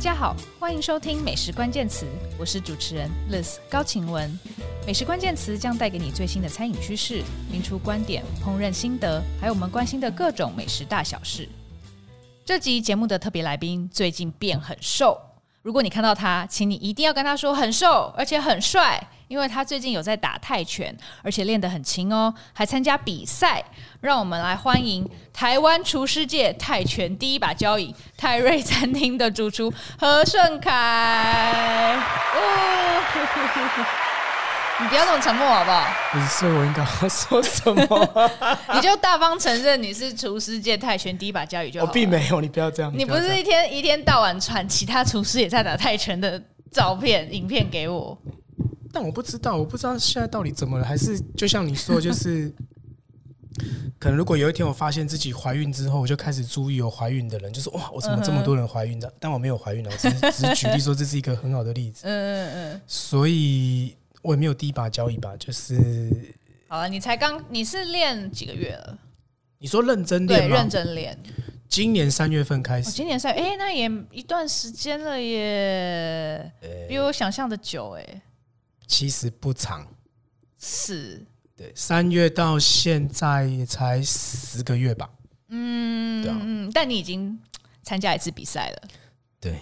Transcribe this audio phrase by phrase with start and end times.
[0.00, 2.06] 大家好，欢迎收听美食关键词，
[2.38, 4.30] 我是主持人 Liz 高晴雯。
[4.86, 11.46] 美食关键词将带给你最新的餐饮趋势、名厨观点、烹饪心得，还有我们关心的各种美食大小事。
[12.46, 15.20] 这集节目的特别来宾最近变很瘦，
[15.60, 19.06] 如果你看到他，请你一定要跟他说很瘦，而且很帅。
[19.30, 20.92] 因为他最近有在打泰拳，
[21.22, 23.62] 而且练得很勤哦，还参加比赛。
[24.00, 31.96] 让我们来欢迎台湾厨师界泰拳第一把交椅泰瑞餐厅的主厨何顺凯。
[32.34, 33.02] 哦，
[34.82, 35.86] 你不要那么沉默好不好？
[36.10, 38.30] 不是，我应该要说什么？
[38.74, 41.86] 你就大方承认你是厨师界泰拳第一把交椅就好。
[41.86, 42.92] 我并没有，你不要这样。
[42.92, 48.18] 你不是一天一天到晚传其他厨师也在打泰拳的照片、影片给我？
[48.92, 52.52] 但我不知道，我不知道现在到底怎么了，还是就像你说，就是
[53.98, 59.12] 可能如果有一天我发现自己怀孕之后，我就开始注意有怀孕的人，就是哇，我怎么这么多人怀孕的？
[59.18, 62.02] 但我没有怀孕，我只是只是举例说这是一个很好的例子。
[62.08, 62.80] 嗯嗯嗯。
[62.86, 66.10] 所以我也没有第一把交椅吧，就是
[66.68, 68.98] 好了，你才刚你是练几个月了？
[69.58, 70.48] 你说认真练吗？
[70.48, 71.18] 对，认真练。
[71.68, 72.90] 今年三月份开始。
[72.90, 76.50] 今年三月，哎，那也一段时间了耶，
[76.88, 78.22] 比我想象的久哎。
[78.90, 79.86] 其实不长，
[80.60, 81.24] 是，
[81.56, 85.08] 对，三月到现在也才十个月吧。
[85.48, 87.38] 嗯，对啊，嗯，但你已经
[87.84, 88.88] 参加一次比赛了。
[89.38, 89.60] 对。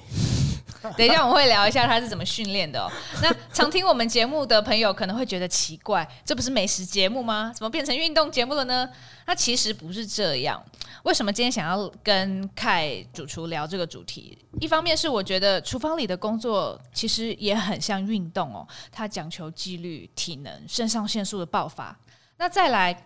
[0.97, 2.91] 等一下，我们会聊一下他是怎么训练的哦。
[3.21, 7.53] 那常听我们节目的朋友可能会觉得奇怪，这不是美食节目吗？
[7.55, 8.89] 怎么变成运动节目了呢？
[9.27, 10.63] 那其实不是这样。
[11.03, 14.39] 为什么今天想要跟凯主厨聊这个主题？
[14.61, 21.97] 一方面是我觉得厨房里的工作其实也很像运动哦，它讲求纪律、体能、肾上腺素的爆发。
[22.37, 23.05] 那再来，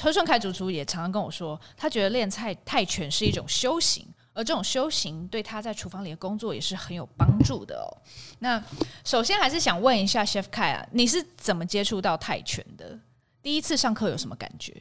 [0.00, 4.06] 何顺凯主厨也常常跟我说，他觉得练菜泰拳是一种修行。
[4.40, 7.86] 而这种修行对他在厨房里的工作也是很有帮助的哦。
[8.38, 8.62] 那
[9.04, 12.98] 首先还是想问一下 Chef Kai 啊，你是怎么接触到泰拳的？
[13.42, 14.74] 第一次上课有什么感觉？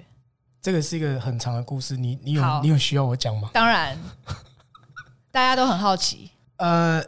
[0.61, 3.49] 这个是一个很长的故事，你你有你有需要我讲吗？
[3.53, 3.97] 当然，
[5.31, 6.31] 大家都很好奇。
[6.55, 7.03] 呃，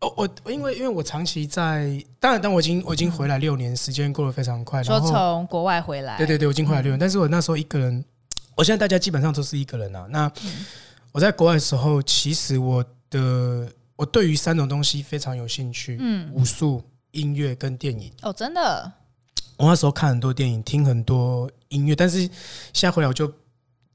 [0.00, 4.82] 我我因为因为我长期在，当然，但我已经我已经回来六年，时间过得非常快。
[4.82, 8.04] 说从国外回来，对对对，我已经回来六年，但是我那时候一个人，
[8.56, 10.06] 我现在大家基本上都是一个人啊。
[10.10, 10.32] 那
[11.12, 18.10] 我在国外的时候，其实我的我对于三种东西非常有兴趣，嗯，武术、音乐跟电影。
[18.22, 18.92] 哦，真的？
[19.58, 22.20] 我那时候看很多电影，听很多音乐，但是
[22.72, 23.30] 现在回来我就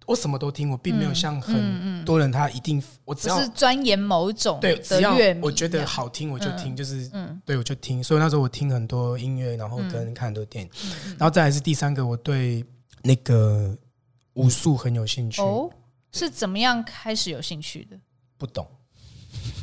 [0.06, 8.02] 我什么都听，我并没有像很多人他一定我只要是钻研某种对，只要我觉得好听我就听，就是嗯，对我就听。
[8.02, 10.70] 所以那时候我听很多音乐，然后跟看很多电影，
[11.18, 12.64] 然后再来是第三个，我对
[13.02, 13.76] 那个
[14.34, 15.42] 武术很有兴趣。
[15.42, 15.70] 哦。
[16.12, 18.00] 是怎么样开始有兴趣的？
[18.38, 18.68] 不懂。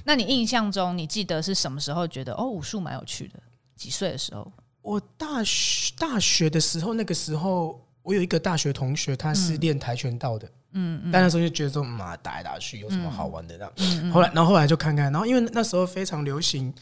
[0.04, 3.40] 那你印象中，你记得是什么时候觉得哦，武术蛮有趣的？
[3.74, 4.52] 几岁的时候？
[4.82, 10.46] 我大学大学的时候，那个时候我有一个大学同学，他是练跆拳道的。
[10.72, 11.10] 嗯嗯。
[11.10, 13.56] 但那时候就觉得说，妈打来打去有什么好玩的？
[13.56, 13.72] 这样。
[13.76, 14.12] 嗯。
[14.12, 16.72] 后来，然后后来就看看，然后因为那时候非常流行，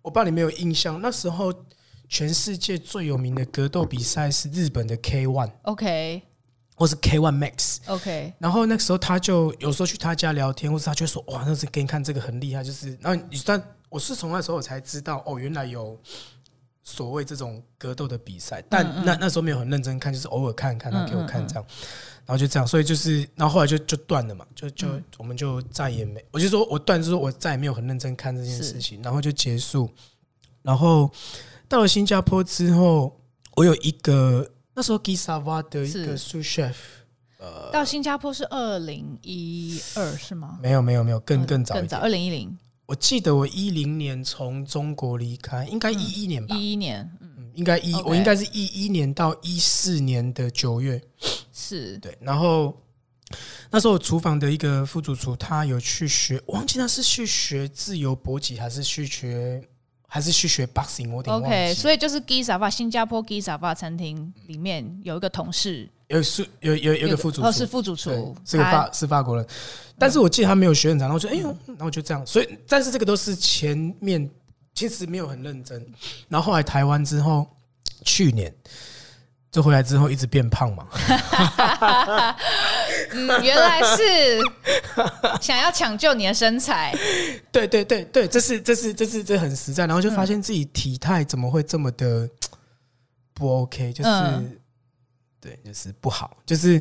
[0.00, 1.52] 我不知道你没有印象，那时候
[2.08, 5.50] 全世界最有名的格斗比赛是日本的 K One。
[5.62, 6.22] OK。
[6.76, 15.96] 或是 K One Max，OK，然后那个时候他就有时候去他家聊天，或是他就说哇，那是给你看这个很厉害，就是，然后你但我是从那时候我才知道哦，原来有
[16.82, 21.64] 所谓这种格斗的比赛，但那那时候没有很认真看，就是偶尔看看他给我看这样，
[22.26, 29.88] 然后就这样，所以就是，然后后来就就断了嘛，就就我们就再也没，我就说我断，就是说我再也没有很认真看这件事情，然后就结束，
[30.62, 31.08] 然后
[31.68, 33.16] 到了新加坡之后，
[33.54, 34.50] 我有一个。
[34.74, 36.74] 那时候 Guy Savoy 的一个 sous chef，
[37.38, 40.58] 呃，到新加坡是二零一二是吗？
[40.60, 42.58] 没有没有没有，更更早更早，二零一零。
[42.86, 46.56] 我记得我一零年从中国离开，应该一一年吧？
[46.56, 51.00] 一一年，嗯，应该一，我应该是一一年到一四年的九月，
[51.52, 52.18] 是对。
[52.20, 52.76] 然后
[53.70, 59.62] 那时候厨房的一个副主厨，他有去学，我忘记他是去学自由搏击还是去学。
[60.14, 61.34] 还是去学 boxing，我有点。
[61.34, 69.44] OK，所以就是 Savoy 新加坡 Savoy 餐厅里面有一个同事，有是有有有一个副主厨，是副主厨，是个法是法国人。
[69.98, 72.24] 但是我记得他没有学很长，然后就哎呦，然后就这样。
[72.24, 74.30] 所以，但是这个都是前面
[74.72, 75.84] 其实没有很认真。
[76.28, 77.44] 然后后来台湾之后，
[78.04, 78.54] 去年。
[79.50, 80.84] 就回来之后一直变胖嘛？
[83.14, 84.40] 嗯，原来是
[85.40, 86.92] 想要抢救你的身材。
[87.52, 89.86] 对对对对，这是这是这是这很实在。
[89.86, 92.28] 然后就发现自己体态怎么会这么的
[93.32, 93.92] 不 OK？
[93.92, 94.10] 就是
[95.40, 96.74] 对，就是不好，就是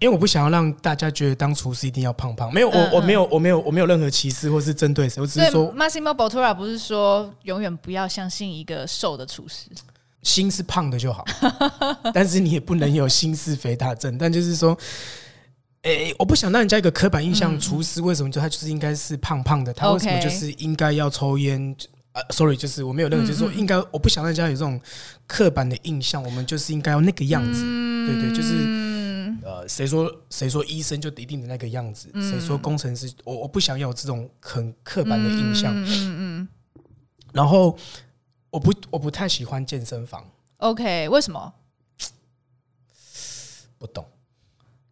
[0.00, 2.50] 因为我不想要让大家觉得当厨师一定要胖胖。
[2.52, 9.68] 没有，我我没有，我没有，我没有任何歧视或是针对谁，我只是说，Massimo Bottura 不是说永远不要相信一个瘦的厨师，
[10.22, 11.26] 心是胖的就好，
[12.14, 14.16] 但是你也不能有心是肥大症。
[14.16, 14.74] 但就是说，
[15.86, 21.76] 诶，我不想让人家一个刻板印象，厨师为什么就他就是应该是胖胖的，他为什么就是应该要抽烟？
[22.10, 24.80] 呃，sorry，就是我没有任何，就是说应该，我不想让人家有这种
[25.28, 27.62] 刻板的印象，我们就是应该要那个样子，
[28.06, 28.54] 对对，就是
[29.44, 35.86] 呃，谁说谁说医生就一定的那个样子，谁说工程师，我我不想要有这种很刻板的印象，嗯
[36.18, 36.48] 嗯，
[37.32, 37.78] 然后
[38.50, 41.52] 我不我不太喜欢健身房，OK，为什么？
[43.78, 44.04] 不懂？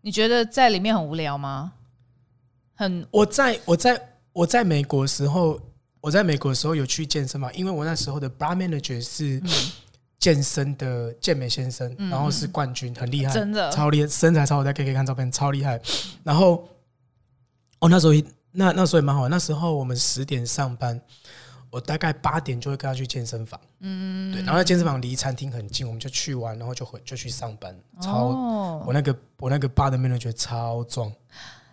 [0.04, 1.72] 你觉得在里面很无聊吗？
[2.74, 5.58] 很，我在我在我在美国的时候。
[6.04, 9.42] 我在美国的时候有去健身房，因为我那时候的 bar manager 是
[10.18, 15.80] 健身的健美先生，然后是冠军，很厉害，真的超厉害，身材超好，大家可以看照片，超厉害。
[16.22, 16.68] 然后
[17.78, 18.12] 哦那时候
[18.52, 21.00] 那那时候也蛮好，那时候我们十点上班，
[21.74, 31.12] 我大概八点就会跟他去健身房，嗯，对，然后在健身房离餐厅很近，我们就去玩，然后就回就去上班，超我那个我那个 bar 的 manager 超壮，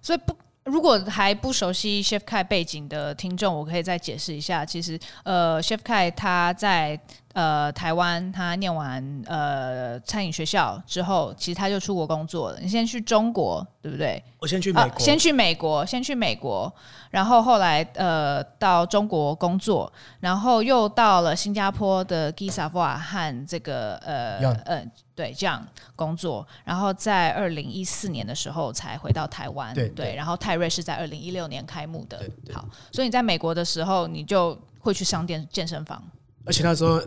[0.02, 0.36] 所以不。
[0.64, 4.64] 如果还不熟悉 Chef Kai 背景的听众，我可以再解释一下。
[4.64, 6.98] 其实，呃，Chef Kai 他在
[7.34, 12.60] 呃台湾，他念完呃餐饮学校之后，其实他就出国工作了。
[12.60, 14.22] 你先去中国，对不对？
[14.40, 16.72] 我先去美国，啊，先去美国，先去美国，
[17.10, 24.62] 然后后来呃到中国工作，然后又到了新加坡的 g i s a v o a 和这个呃嗯。
[24.66, 25.64] 呃对，这样
[25.96, 29.72] 工作，然后在二零一四年的时候才回到台湾。
[29.76, 32.18] 对，对，然后泰瑞是在二零一六年开幕的。
[32.18, 36.02] 对，对，好，所以你在美国的时候，你就会去商店健身房。
[36.44, 37.00] 而且那时候，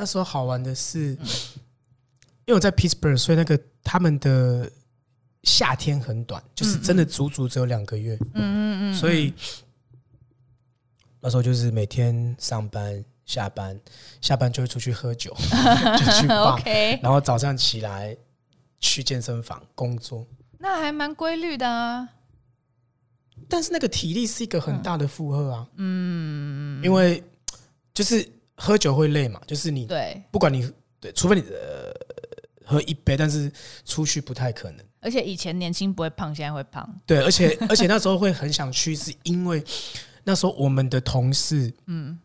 [0.00, 1.26] 那时候好玩的是，嗯、
[2.46, 4.70] 因为我在 Pittsburgh，所以那个他们的
[5.42, 8.16] 夏天很短，就是真的足足只有两个月。
[8.32, 8.94] 嗯嗯嗯。
[8.94, 9.34] 所以
[11.20, 13.04] 那时候就是每天上班。
[13.26, 13.80] 下班，
[14.20, 18.16] 下班就会出去喝酒， 就去 bar，然后早上起来
[18.80, 20.26] 去健身房工作，
[20.58, 22.08] 那还蛮规律的啊。
[23.48, 27.22] 但是那个体力是一个很大的负荷啊，嗯，因为
[27.94, 28.28] 就是
[28.60, 30.70] 喝酒会累嘛，就是你对，不管你
[31.00, 31.90] 对，除非你呃
[32.64, 33.50] 喝一杯，但是
[33.86, 34.84] 出去不太可能。
[35.00, 36.86] 而且以前年轻不会胖，现在会胖。
[37.06, 39.64] 对，而且 而且那时候会很想去，是因为
[40.24, 42.18] 那时候我们的同事，嗯。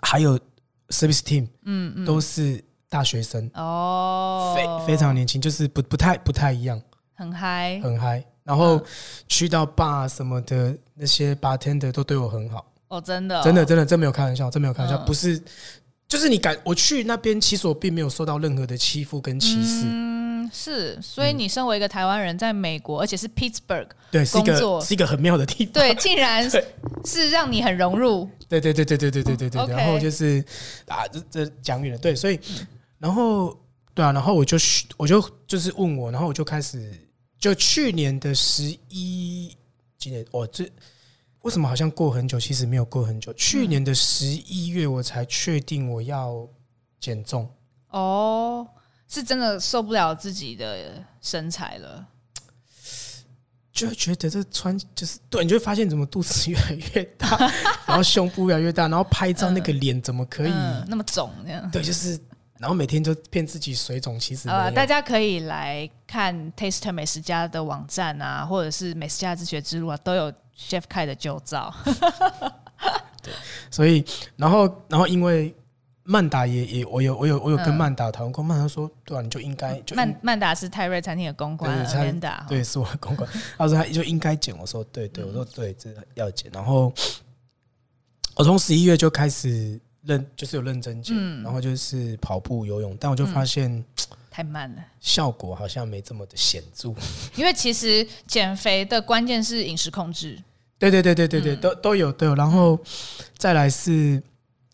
[0.00, 0.38] 还有
[0.90, 6.80] service team，嗯嗯，都是大学生哦，非非常年轻，就是不不太不太一样，
[7.14, 8.24] 很嗨，很嗨。
[8.44, 8.80] 然后
[9.26, 15.40] 去到 bar 什么的，那些 bartender 都对我很好哦，真的，真的，真的，真没有开玩笑，真没有开玩笑，不是，
[16.08, 19.84] 就是你敢我去那边，其实我并没有受到任何的欺负跟歧视。
[19.86, 20.18] 嗯
[20.50, 26.50] 是，所以你身为一个台湾人，在美国，而且是 Pittsburgh，对，是一个是一个很妙的地方，对，竟然
[27.04, 30.42] 是让你很融入，对对对对对对对对对，然后就是
[30.86, 32.40] 啊，这这讲远了，对，所以
[32.98, 33.54] 然后
[33.92, 34.56] 对啊，然后我就
[34.96, 36.98] 我就就是问我，然后我就开始
[37.38, 39.54] 就去年的十一，
[39.98, 40.64] 今年我这
[41.48, 42.38] 为什么好像过很久？
[42.38, 46.46] 其实没有过很久，去年的十一月我才确定我要
[47.00, 47.50] 减重
[47.88, 48.68] 哦。
[49.08, 52.06] 是真的受不了自己的身材了，
[53.72, 57.38] 就会觉得这穿就是对，你就会发现怎么肚子越来越大，
[57.88, 61.32] 然后胸部越来越大，然后拍照那个脸怎么可以、嗯嗯、那么肿？
[61.46, 62.20] 这样对，就是
[62.58, 71.72] 然后每天就骗自己水肿，其实呃，大家可以来看 Taster 美食家的网站啊，或者是美食家自学之路啊，都有 Chef Kai 的旧照。
[73.22, 73.32] 对，
[73.70, 74.04] 所以
[74.36, 75.54] 然后然后因为。
[76.10, 86.50] 曼达也也，我有我有我有跟曼达讨论过，曼达说，对啊，你就应该就曼曼达是泰瑞餐厅的公关，曼达对，是我的公关，他说他就应该剪，我说对对，我说对，这要剪。
[86.50, 86.90] 然后
[88.36, 93.84] 我从十一月就开始认，就是有认真减，然后就是跑步、游泳，但我就发现
[94.38, 96.94] 太慢了，效果好像没这么的显著。
[97.34, 100.40] 因为其实减肥的关键是饮食控制，
[100.78, 102.78] 对对对对对对，都都有都有，然后
[103.36, 104.22] 再来是。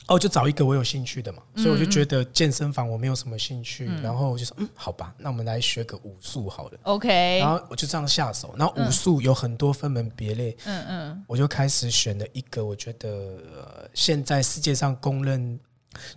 [0.06, 6.78] 哦，就找一个我有兴趣的嘛，所以我就觉得健身房我没有什么兴趣，嗯、然后我就说，嗯，好吧，那我们来学个武术好了。
[6.82, 15.58] OK，然后我就这样下手，然后武术有很多分门别类，嗯嗯，我就开始选了一个我觉得、呃、现在世界上公认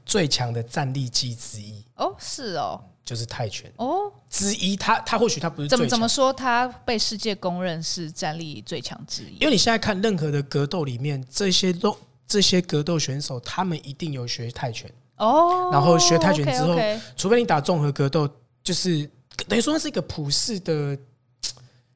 [0.06, 1.82] 最强的战力技之一。
[1.96, 3.72] 哦，是哦，就是泰拳。
[3.78, 11.98] 哦，之一，他他或许他不是怎么怎么说，他被世界公认是战力最强之一，因为你现在看任何的格斗里面，这些都。
[12.30, 15.70] 这些格斗选手，他们一定有学泰拳哦。
[15.72, 16.78] 然后学泰拳之后，
[17.16, 18.30] 除非你打综合格斗，
[18.62, 19.10] 就是
[19.48, 20.98] 等于说它是一个普世的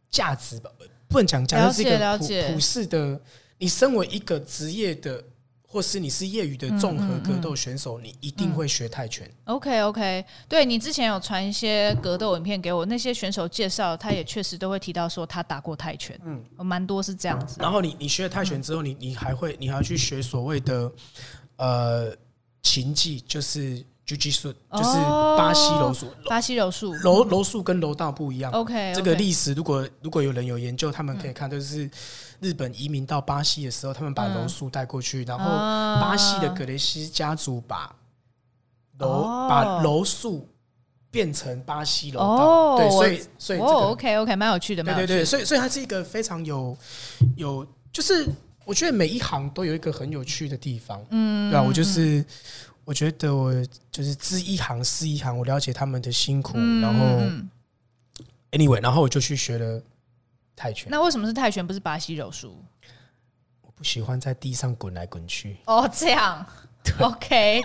[0.10, 0.72] 价值吧，
[1.10, 3.20] 不能讲价值，是一个普普世的。
[3.58, 5.22] 你身为一个职业的。
[5.72, 9.30] 或是你是业余的综合格斗选手，嗯嗯嗯，你一定会学泰拳。
[9.46, 17.56] OK OK，对，你之前有传一些格斗影片给我，那些选手介绍，他也确实都会提到说他打过泰拳，嗯，蛮多是这样子。
[17.62, 20.92] 然后你你学了泰拳之后，你你还会你还要去学所谓的
[21.56, 22.14] 呃
[22.62, 23.82] 擒技，就是。
[24.04, 24.98] 狙击术就是
[25.38, 28.52] 巴西柔术，巴西柔术，柔柔术跟柔道不一样。
[28.52, 31.90] OK，这个历史如果如果有人有研究，他们可以看，就是
[32.42, 37.96] 日本移民到巴西的时候，他们把柔术带过去，然后巴西的格雷西家族把
[39.00, 40.50] 柔把柔术
[41.10, 42.78] 变成巴西柔道。
[42.78, 46.78] 对，所以所以这个 OK OK 蛮有趣的，对对对，所以所以它是一个非常有
[47.38, 48.28] 有，就是
[48.66, 51.02] 我觉得每一行都有一个很有趣的地方。
[51.12, 52.26] 嗯，对啊，我就是。
[52.84, 53.54] 我觉得我
[53.92, 57.06] 就是知一行是一行，我了解他们的辛苦，嗯、然后
[58.52, 59.82] anyway，然后我就去学了
[60.56, 60.88] 泰拳。
[60.90, 62.64] 那为什么是泰拳，不是巴西柔术？
[63.62, 65.58] 我不喜欢在地上滚来滚去。
[65.66, 66.46] 哦，这样
[66.84, 67.64] 对，OK。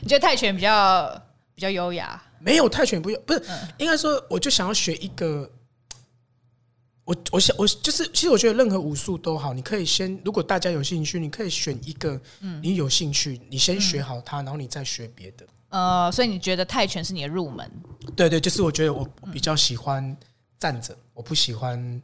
[0.00, 1.22] 你觉得泰拳比较
[1.54, 2.22] 比较优雅？
[2.38, 5.50] 没有泰拳不优，不是，嗯、应该说，我就想要学一个。
[7.06, 12.18] 我我想我就是，其实我觉得任何武术都好，你可以先，如果大家有兴趣，你可以选一个，
[12.62, 15.46] 你有兴趣，你先学好它，然后你再学别的。
[15.68, 17.70] 呃，所以你觉得泰拳是你的入门？
[18.16, 20.16] 对对，就是我觉得我比较喜欢
[20.58, 22.02] 站着，我不喜欢，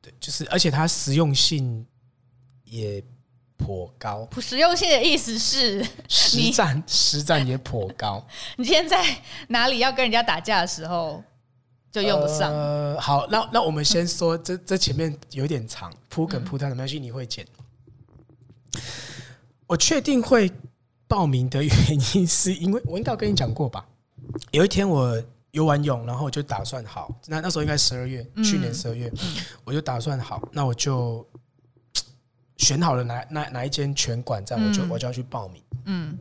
[0.00, 1.86] 对，就是而且它实用性
[2.64, 3.02] 也
[3.56, 4.28] 颇高。
[4.40, 8.24] 实用性的意思是实战实战也颇高。
[8.56, 9.04] 你今天在
[9.48, 11.22] 哪里要跟人家打架的时候？
[11.90, 12.52] 就用得上。
[12.52, 17.46] 呃，好，那那我们先说，这这前面有点长，铺梗铺太长，没关系，你会剪。
[19.66, 20.52] 我确定会
[21.06, 21.74] 报名的原
[22.14, 23.88] 因，是因为我应该有跟你讲过吧？
[24.50, 25.20] 有一天我
[25.52, 29.12] 游完泳，然后我就打算好，那那时候应该十二月，去年十二月，
[29.64, 31.26] 我就打算好，那我就
[32.56, 35.62] 选好了哪哪哪一间拳馆，这样我就我就要去报名。
[35.84, 36.18] 嗯。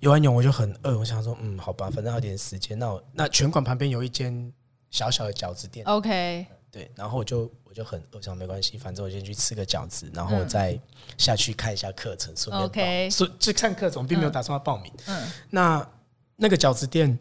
[0.00, 2.78] 游完泳我就很饿，我想说，嗯，好吧，反正还有点时间。
[2.78, 4.50] 那我那拳馆旁边有一间
[4.90, 10.80] 小小的饺子店，OK，对，然后我就我就很饿，我想没关系，反正我先去吃个饺子，然后我再
[11.18, 14.90] 下去看一下课程，顺便，OK，所以去看课程，我并没有打算要报名。
[15.06, 15.86] 嗯，那
[16.36, 17.18] 那个饺子店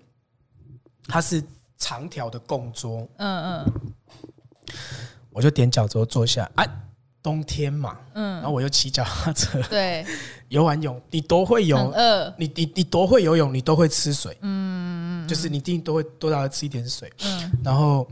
[1.09, 1.43] 它是
[1.77, 3.73] 长条的供桌，嗯嗯，
[5.31, 6.67] 我就点饺子坐下，哎。
[7.21, 10.05] 冬天嘛，嗯，然后我又骑脚踏车，对，
[10.47, 11.93] 游完泳，你多会游，
[12.37, 18.07] 你你你多会游泳，你都会吃水，嗯，就是你一定都会多大的吃一点水，嗯，然后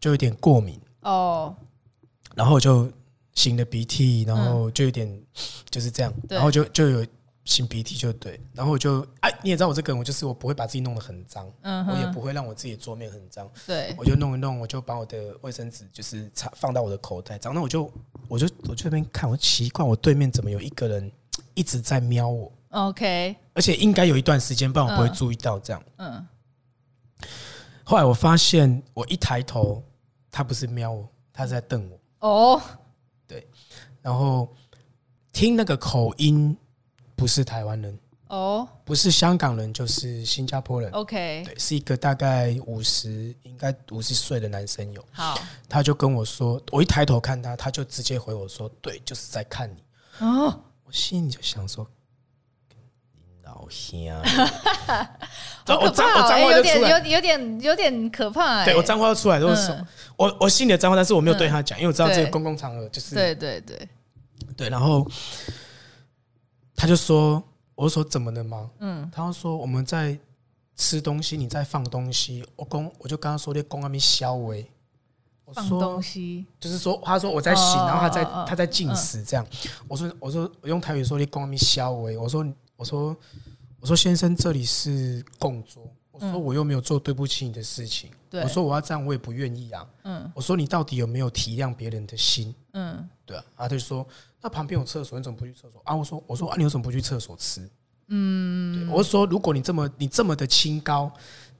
[0.00, 1.54] 就有点过敏，哦，
[2.34, 2.90] 然后就
[3.36, 5.08] 擤了鼻涕，然后就有点
[5.70, 7.06] 就是这样，然后就就有。
[7.46, 17.90] 擤鼻涕就对，然后我就哎，你也知道我这个人，我就是我不会把自己弄得很脏，嗯，我也不会让我自己的桌面很脏，对，我就弄一弄，我就把我的卫生纸就是插放到我的口袋，然后我就
[18.26, 21.10] 我就我就那边看，我奇怪，我对面怎么有一个人
[21.54, 26.26] 一直在瞄我？OK，而且应该有一段时间，不然我不会注意到这样，嗯，
[27.84, 29.80] 后来我发现，我一抬头，
[30.32, 31.88] 他不是瞄我，他是在瞪
[32.18, 32.62] 我，哦，
[33.24, 33.46] 对，
[34.02, 34.52] 然后
[35.32, 36.56] 听那个口音。
[37.16, 40.90] 不是台湾人哦，不是香港人，就是新加坡人。
[40.90, 45.04] OK，对，是一个大概五十，应该五十岁的男生有。
[45.12, 49.82] 好，他就跟我说，我一抬头看他，他就直接回我说：“对，就是在看你。”
[50.18, 51.86] 哦，我心里就想说
[53.44, 54.20] ：“老乡，
[55.68, 59.70] 我脏我脏话有点有有点有点可怕。”对我脏话要出来都是
[60.16, 63.88] 我我心里的脏话，但是我没有对他讲，因为我知道这个公共场合就是对对对
[64.56, 65.08] 对，然后。
[66.76, 67.42] 他就说
[67.74, 70.16] ：“我说怎么了吗？”嗯，他就说：“我们在
[70.76, 74.64] 吃东西，你在放东西。”我公我就跟他说：“的公那边消微。”
[75.54, 79.46] 放东西就是说，他说我在洗，然后他在他在进食这样。
[79.86, 82.44] 我说：“我说我用台语说，你公那边消微。”我说
[82.76, 83.16] ：“我说
[83.80, 88.10] 我说先生，这里是供桌。”我说：“我又没有做对不起你的事情。”
[88.42, 94.06] 我说：“我要这样，我也不愿意啊。”嗯，我说：“你到底有没有体谅别人的心？”嗯，对啊，他就说。
[94.46, 95.92] 那旁边有厕所，你怎么不去厕所啊？
[95.92, 97.68] 我说，我说啊，你为什么不去厕所吃？
[98.06, 101.12] 嗯，我说，如果你这么你这么的清高，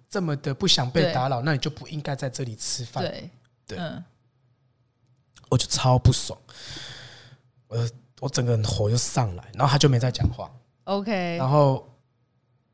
[0.08, 3.02] 这么的不想被打扰，那你就不应该在这里吃饭。
[3.02, 3.30] 对，
[3.66, 3.78] 对，
[5.48, 6.38] 我就超不爽，
[7.66, 7.90] 我
[8.20, 10.48] 我整个人火就上来，然后他就没再讲话。
[10.84, 11.92] OK，然后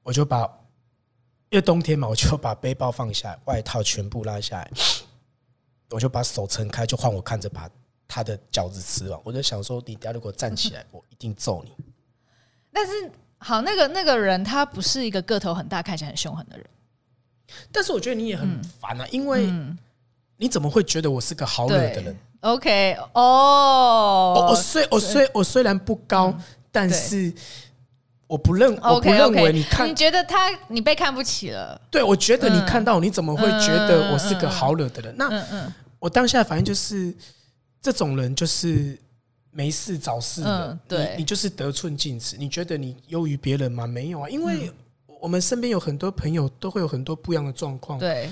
[0.02, 0.42] 我就把，
[1.48, 4.70] 因为冬天嘛，我就把背包放下来，外套全部拉下来，
[5.88, 7.66] 我就把手撑开，就换我看着把。
[8.14, 11.72] 他的饺子吃完，我就想说，你等下如果站起来，我一定揍你。
[12.70, 12.92] 但是，
[13.38, 16.66] 好，那个那个人他不是一个个头很大、看起来很凶狠的人。
[17.72, 19.50] 但是我觉得你也很烦啊，因为
[20.36, 26.34] 你怎么会觉得我是个好惹的人？OK，哦，我我虽我虽我虽然不高，
[26.70, 27.32] 但是
[28.26, 31.80] 我不认我不认为你看，你觉得他你被看不起了？
[31.90, 35.14] 对，我觉得你看到你怎么会觉得我是个好惹的人？
[35.16, 37.14] 那我当下的反应就是，
[37.82, 38.98] 这种人就是。
[39.54, 42.38] 没事找事的，嗯、对你，你就是得寸进尺。
[42.38, 43.86] 你觉得你优于别人吗？
[43.86, 44.72] 没有啊，因为
[45.20, 47.98] 我们身边有很多朋友都会有很多不一样的状况。
[47.98, 48.30] 对，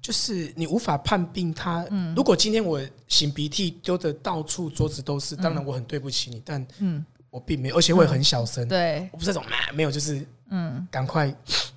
[0.00, 1.84] 就是你无法判定他。
[1.90, 8.68] 嗯、如果今天我擤鼻涕丢的到处桌子都是，当然我很对不起你，但嗯我并没有，而且我也很小声。
[8.68, 11.34] 对，我不是那种，没有，就是嗯，赶快，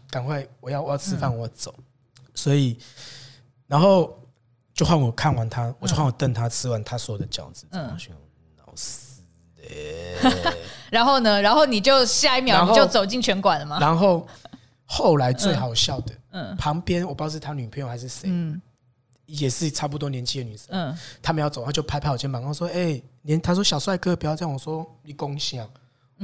[0.08, 1.74] 赶快，我要我要吃饭，我要走。
[2.36, 2.78] 所以，
[3.66, 4.16] 然后
[4.74, 7.66] 就换我看完他，我就换我瞪他吃完他所有的饺子。
[7.72, 7.98] 嗯。
[8.76, 9.22] 死
[9.56, 10.54] 的，
[10.90, 11.40] 然后呢？
[11.40, 13.78] 然后你就下一秒你就走进拳馆了吗？
[13.80, 14.28] 然后
[14.86, 18.60] 后来最好笑的，嗯，旁边我不知道是他女朋友还是谁，嗯，
[19.28, 25.70] 也是差不多年纪的女生，嗯，他们要走，他就拍拍我肩膀，他说：“哎，连他说小帅哥不要这样。”我说：“你恭喜啊！”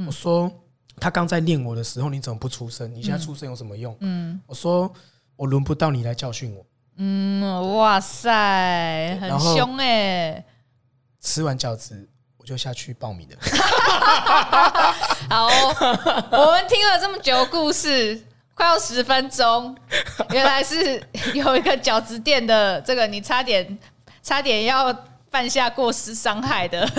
[0.06, 0.50] 我说
[0.98, 2.92] ：“他刚在念我的时候，你怎么不出声？
[2.92, 4.92] 你现在出声有什么用？”嗯，我说
[5.36, 6.66] ：“我轮不到你来教训我。”
[7.02, 10.44] 嗯，哇塞，很凶哎！
[11.20, 12.44] 吃完饺子我。
[12.44, 13.36] 就下去报名的。
[15.30, 18.20] 好，我们听了这么久故事，
[18.54, 19.76] 快要十分钟，
[20.30, 21.00] 原来是
[21.32, 23.78] 有一个饺子店的这个你差点
[24.20, 24.92] 差点要
[25.30, 26.90] 犯下过失伤害的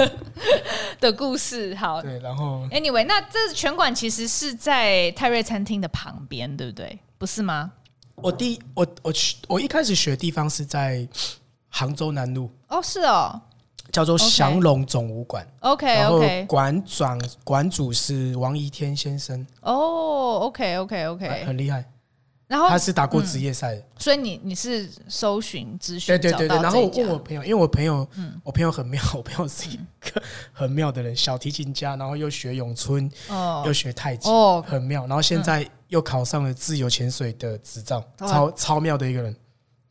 [1.01, 1.75] 的故事。
[1.75, 6.97] 好，对，然后 Anyway，那这拳馆其实是在泰瑞餐厅的旁边，对不对？
[7.17, 7.73] 不是吗？
[8.21, 11.07] 我第我我去我一开始学的地方是在
[11.69, 12.49] 杭州南路。
[12.67, 13.41] 哦，是哦。
[13.91, 21.83] 叫做祥龙总武馆，OK，然后馆长馆主是王一天先生，哦，OK，OK，OK，很厉害。
[22.51, 26.61] 然后他是打过职业赛的，所以你你是搜寻资讯，对对对对。
[26.61, 28.05] 然后我问我朋友，因为我朋友，
[28.43, 30.21] 我朋友很妙，我朋友是一个
[30.51, 34.27] 很妙的人，小提琴家，然后又学咏春，哦又学太极，
[34.65, 35.07] 很妙。
[35.07, 39.33] 然后现在又考上了自由潜水的执照，超超妙的一个人，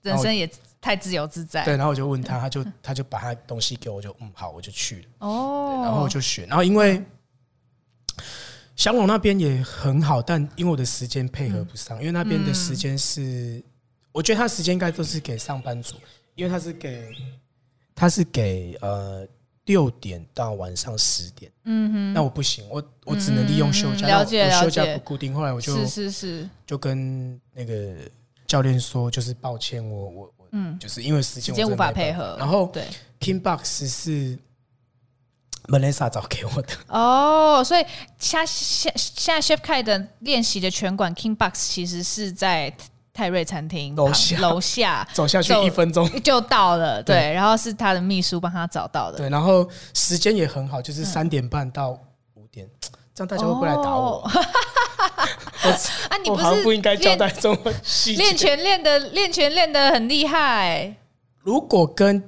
[0.03, 0.47] 人生也。
[0.83, 1.63] 太自由自在。
[1.63, 5.03] 对，然后我就问他，他就他就把他东西给我，就嗯好，我就去了。
[5.19, 7.05] 哦，然后我就学，然后因为
[8.81, 13.63] 祥龙那边也很好，但因为我的时间配合不上，因为那边的时间是，
[14.11, 15.97] 我觉得他时间应该都是给上班族，
[16.35, 17.11] 因为他是给
[17.95, 19.29] 他是给呃
[19.67, 21.53] 六点到晚上十点。
[21.65, 27.97] 嗯哼，那我不行，我我只能利用休假，了解了解，休假不固定，后来我就是是是，就跟那个
[28.47, 30.35] 教练说，就是抱歉，我我。
[30.53, 32.35] 嗯，就是因为时间无法配合。
[32.39, 32.85] 然后，对
[33.21, 34.39] ，King Box 是
[35.69, 36.69] Melissa 找给我的。
[36.89, 37.85] 哦，所以
[38.19, 42.73] 现现现在 Chef Kai 的练习的拳馆 King Box 其实是在
[43.13, 47.03] 泰瑞餐厅楼下，楼下 走下去一分钟就到了。
[47.03, 49.19] 对，然后是他的秘书帮他找到的。
[49.19, 51.91] 对，然后时间也很好，就是三点半到
[52.35, 52.69] 五点，
[53.15, 54.29] 这样大家会不会来打我？
[55.61, 58.17] 啊，你不是不应该交代这么细？
[58.17, 60.95] 练拳练的练拳练的很厉害。
[61.39, 62.23] 如果跟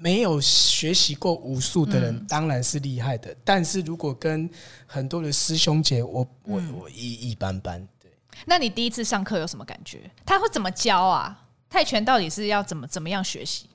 [0.00, 3.36] 没有学习过武术的人，当然是厉害的。
[3.44, 4.48] 但是如果跟
[4.86, 7.86] 很多的师兄姐，我我我一一般般。
[8.00, 8.10] 对，
[8.46, 10.10] 那你第一次上课有什么感觉？
[10.24, 11.46] 他会怎么教啊？
[11.68, 13.68] 泰拳到底是要怎么怎么样学习？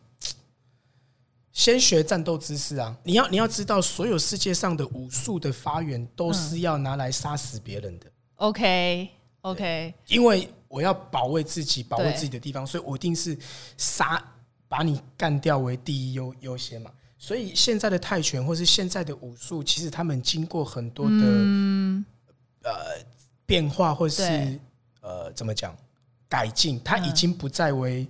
[1.53, 2.93] 先学战斗姿势啊！
[3.03, 8.07] 你要你要知道，所有世界上的武术的发源都是要拿来杀死别人的。
[8.35, 9.09] OK
[9.41, 13.37] OK，因为我要保卫自己，保卫自己的地方，所以我一定是
[13.77, 14.21] 杀
[14.75, 16.91] 把你干掉为第一优优先嘛。
[17.17, 21.15] 所以现在的泰拳或是现在的武术，其实他们经过很多的
[22.63, 22.73] 呃
[23.45, 24.59] 变化，或是
[24.99, 25.73] 呃怎么讲
[26.27, 28.05] 改进，它已经不再为。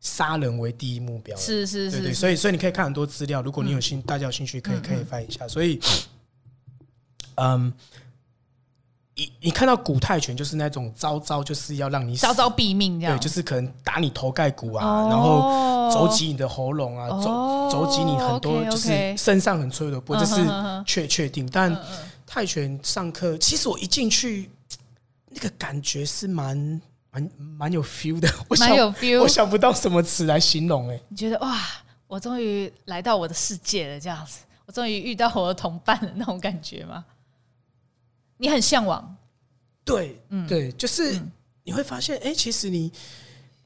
[0.00, 5.48] 杀人为第一目标，是是是，对对，所以所以你可以看很多资料，如果你有兴，大家有兴趣可以可以翻一下。
[5.48, 5.80] 所以，
[7.36, 7.72] 嗯，
[9.16, 20.44] 你你看到古泰拳就是那种招招就是要让你招招毙命这样，对，就是可能打你头盖骨啊，然后肘击你的喉咙啊，肘肘击你很多就是身上很脆弱的部位，这是
[20.86, 21.48] 确确定。
[21.52, 21.76] 但
[22.26, 24.50] 泰拳上课，其实我一进去，
[25.28, 26.80] 那个感觉是蛮。
[27.14, 31.00] 蛮蛮有 feel 的， 我想有 feel，我想不到什么词来形容哎。
[31.08, 31.60] 你觉得哇，
[32.08, 37.04] 我终于来到我的世界了，这样子，我终于遇到我的同伴了那种感觉吗？
[38.36, 39.16] 你很向往？
[39.84, 41.20] 对，嗯，对，就是
[41.62, 42.90] 你会发现，哎、欸，其实你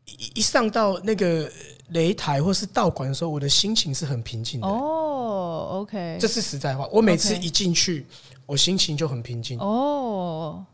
[0.04, 1.50] 一一上到那个
[1.92, 4.66] 擂台或是道馆的时候，我的心情是很平静的。
[4.66, 6.86] 哦，OK，这是实在话。
[6.92, 8.06] 我每次一进去，
[8.46, 9.58] 我心情就很平静。
[9.60, 10.64] 哦。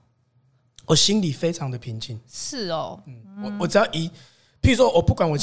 [0.86, 2.20] 我心里非常的平静。
[2.30, 4.06] 是哦，嗯，我我只要一，
[4.60, 5.34] 譬如说我不管我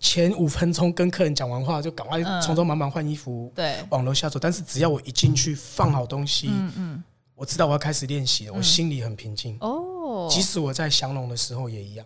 [0.00, 4.36] 前五分钟跟客人讲完话，就赶快匆匆忙忙换衣服，对，往楼下走。
[4.36, 7.04] 但是只要我一进去放好东西，嗯嗯，
[7.38, 9.56] 我知道我要开始练习了，我心里很平静。
[9.60, 12.04] 哦，即使我在降龙的时候也一样。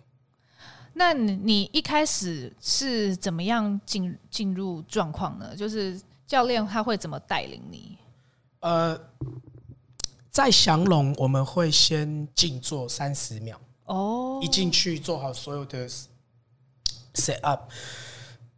[0.93, 5.55] 那你一开始是怎么样进进入状况呢？
[5.55, 7.97] 就是教练他会怎么带领你？
[8.59, 8.95] 呃，
[10.29, 13.59] 在降龙我们会先静坐三十秒。
[13.85, 15.89] 哦，一进去做好所有的
[17.15, 17.71] set up，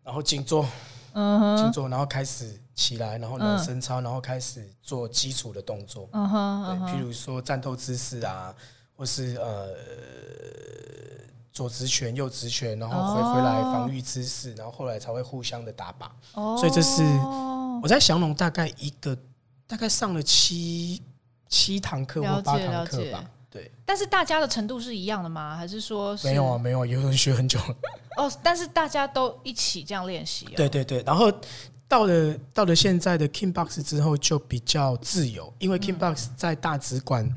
[0.04, 0.68] 然后静坐，
[1.14, 6.08] 嗯，静坐，然后开始起来，然后暖身操，然后开始做基础的动作。
[6.12, 8.54] 嗯哼，对，譬如说战斗姿势啊，
[8.96, 9.74] 或是呃。
[11.56, 16.06] 左直拳，右直拳，然后回回来防御姿势，然后后来才会互相的打靶。
[16.34, 17.02] 哦，所以这是
[17.82, 19.18] 我在降龙大概一个
[19.66, 21.02] 大概上了七
[21.48, 23.24] 七堂课或八堂课吧。
[23.50, 25.56] 对，但是大家的程度是一样的吗？
[25.56, 26.58] 还是说是没有啊？
[26.58, 27.76] 没有啊，有人学很久了。
[28.18, 30.44] 哦，但是大家都一起这样练习。
[30.58, 31.32] 对对对，然后
[31.88, 37.30] 到了到了现在的 King Box 之后就比较自由，因为 King Box 在大直馆，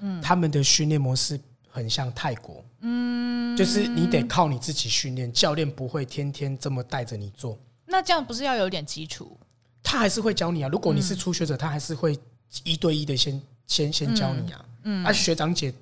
[0.00, 2.64] 嗯，他们的训练模式很像泰国。
[2.80, 7.58] 嗯，就是你得靠你自己训练，教练不会天天这么带着你做。
[7.86, 9.36] 那这样不是要有点基础？
[9.82, 10.68] 他还是会教你啊。
[10.68, 12.16] 如果你是初学者，他还是会
[12.62, 14.64] 一对一的先先先教你啊。
[14.84, 15.74] 嗯，啊，学长姐，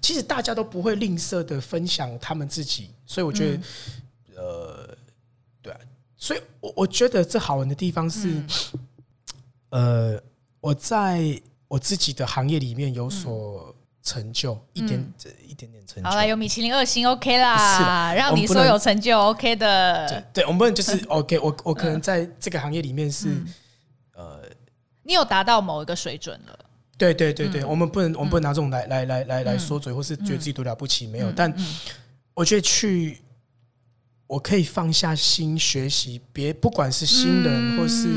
[0.00, 3.62] 其实大家都不会吝啬的分享他们自己，所以我觉得，
[4.36, 4.96] 呃，
[6.24, 8.42] 所以我我觉得这好玩的地方是，
[9.68, 10.18] 呃，
[10.60, 13.74] 我在我自己的行业里面有所。
[14.06, 16.06] 成就一点，这一点点成就。
[16.06, 20.22] 好了，有米其林二星，OK 啦， 是让你说有成就，OK 的。
[20.30, 21.38] 对，我们不能就是 OK。
[21.38, 23.34] 我我可能在这个行业里面是，
[24.12, 24.42] 呃，
[25.04, 26.58] 你有达到某一个水准了。
[26.98, 31.32] 对对对对，我们不能我们不能拿这种来来来来来说嘴，或是觉得自己多了不起，没有。
[31.32, 31.50] 但
[32.34, 33.22] 我觉得去，
[34.34, 38.08] 我可以放下心学习，别不管是新人，或是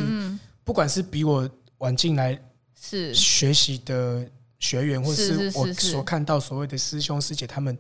[0.64, 2.40] 不管是比我晚进来
[2.80, 4.28] 是学习的。
[4.60, 7.78] 学员，或是我所看到所谓的师兄师姐，他们，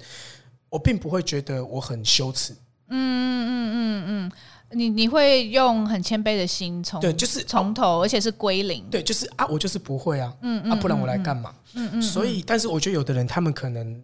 [0.69, 2.53] 我并不会觉得我很羞耻。
[2.89, 4.31] 嗯嗯嗯嗯
[4.69, 8.85] 嗯，你你会用很谦卑的心从对，就是从头，而且是归零。
[8.91, 11.51] 对，就是啊，我就是不会啊，嗯啊，不然我来干嘛？
[11.73, 11.99] 嗯嗯。
[11.99, 13.99] 所以，但是我觉得有的人，他们可能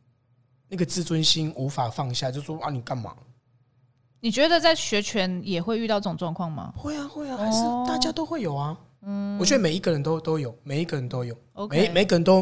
[0.67, 3.13] 那个自尊心无法放下，就说啊，你干嘛？
[4.24, 6.74] 你觉得在学拳也会遇到这种状况吗？
[6.78, 8.78] 会啊，会啊，还是大家都会有啊。
[9.02, 11.68] 嗯，我觉得每一个人都都有，每一个人都有，Okay.
[11.72, 12.42] 每每个人都，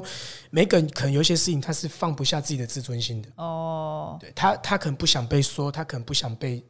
[0.52, 3.30] 每个人可能有些事情他是放不下自己的自尊心的。
[3.38, 6.63] 哦，对他，他可能不想被说，他可能不想被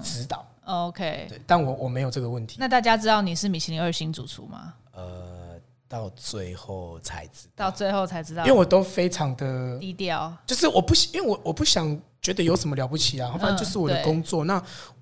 [0.00, 0.46] 指导。
[0.66, 2.56] 嗯、OK，对，但我我没有这个问题。
[2.60, 4.74] 那大家知道你是米其林二星主厨吗？
[4.92, 14.44] 呃，到最后才知道，到最后才知道，因为我都非常的低调，就是我不，因为我我不想觉得有什么了不起啊，反正就是我的工作。
[14.44, 14.54] 嗯、那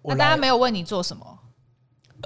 [0.02, 1.38] 我那大家没有问你做什么？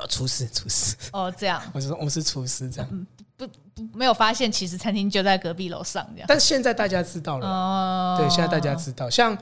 [0.09, 3.07] 厨师，厨师哦，这样， 我是说我是厨师，这样，嗯、
[3.37, 6.27] 不不没有发现，其实餐厅就在隔壁楼上这样。
[6.29, 9.37] 但是现在大家知道了，哦、对，现在大家知道，像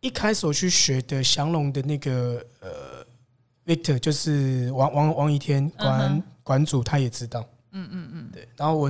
[0.00, 2.70] 一开始我去学的降龙的那个呃
[3.66, 8.48] ，Victor 就是王王王一天馆、嗯、馆主，他也知道，嗯嗯嗯，对。
[8.56, 8.88] 然后我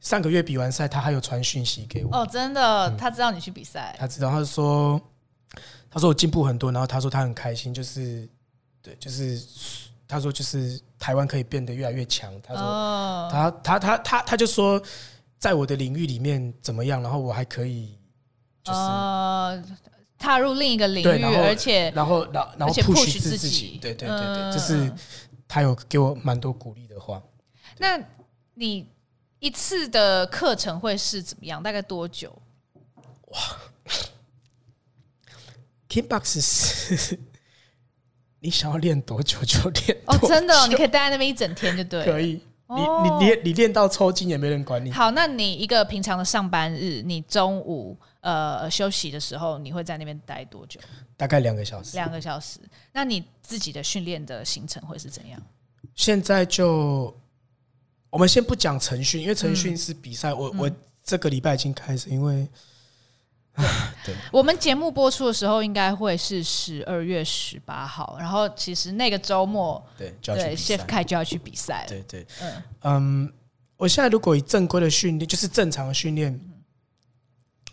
[0.00, 5.00] 上个月比完赛，他还有传讯息给我，哦，真的，嗯、他知道你去比赛，他知道，他说
[5.90, 8.28] 他说我进步很多，然后他说他很开心，就是
[8.82, 9.40] 对，就是。
[10.10, 12.62] 他说：“就是台湾可以变得越来越强。”他说
[13.30, 14.82] ：“他他他他他就说，
[15.38, 17.02] 在我的领域里面怎么样？
[17.02, 17.98] 然后我还可以，
[18.64, 18.78] 就是
[20.18, 23.78] 踏入另一个领域，而且然后然后然后 push 自己。
[23.82, 24.90] 对对对对，就是
[25.46, 27.22] 他有给我蛮多鼓励的话。
[27.76, 28.00] 那
[28.54, 28.88] 你
[29.40, 31.62] 一次的课程会是怎么样？
[31.62, 32.30] 大概多久？
[33.26, 33.40] 哇
[35.88, 37.18] ，Kickbox 是。
[38.40, 42.04] ”你想要练多久就练哦，真的，你可以待在那边一整天就对。
[42.04, 44.92] 可以，你你练你练到抽筋也没人管你。
[44.92, 50.78] 好，那你一个平常的上班日，你中午呃休息的时候，你会在那边待多久？
[51.16, 51.96] 大概两个小时。
[51.96, 52.60] 两个小时。
[52.92, 55.42] 那你自己的训练的行程会是怎样？
[55.96, 57.12] 现在就
[58.10, 60.32] 我们先不讲晨训，因为晨训是比赛。
[60.32, 60.70] 我我
[61.02, 62.48] 这个礼拜已经开始，因为。
[64.04, 71.88] 对， 我们节目播出的时候应该会是十二月十八号，然后其实那个周末，对，对，Chef Kai 就要去比赛了。
[71.88, 73.32] 对对，嗯嗯，
[73.76, 76.40] 我现在如果以正规的训练，就是正常的训练，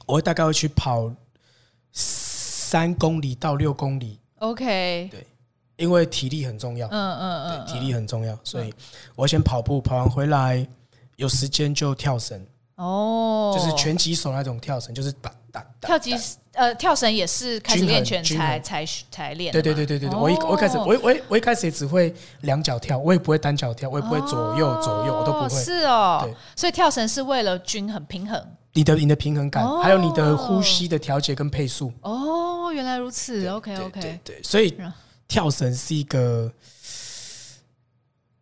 [0.07, 1.13] 我大概会去跑
[1.91, 4.19] 三公里到六公里。
[4.39, 5.27] OK，对，
[5.77, 6.87] 因为体力很重要。
[6.87, 8.73] 嗯嗯嗯，体力很重要，所以
[9.15, 10.65] 我先跑步，跑完回来
[11.15, 12.45] 有时间就跳绳。
[12.75, 16.13] 哦，就是拳击手那种跳绳，就是打打跳击
[16.51, 19.53] 呃跳绳也是开始练拳才才才练。
[19.53, 25.49] 对对对对对对，我一我一开始我我我一开始也只会两脚跳，我也不会单脚跳，我也不会左右左右，我都不会。
[25.49, 31.93] 是哦，所以跳绳是为了均衡平衡你的你的平衡感，还有你的呼吸的调节跟配速。
[32.01, 33.47] 哦，原来如此。
[33.47, 34.77] OK OK，对对，所以
[35.27, 36.51] 跳绳是一个。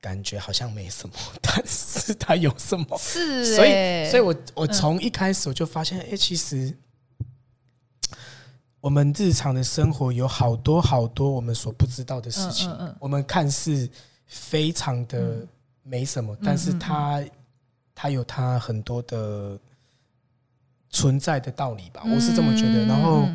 [0.03, 2.97] 感觉好像没什么，但是它有什么？
[2.97, 6.77] 是，所以，所以我我从一开始我就发现，哎，其实
[8.81, 12.69] 我们日常的生活有好多好多我们所不知道的事情。
[12.99, 13.89] 我们看似
[14.25, 15.47] 非常的
[15.83, 17.23] 没什么，但是它
[17.95, 19.57] 它有它很多的
[20.89, 22.85] 存在的道理吧，我是这么觉得。
[22.85, 23.25] 然后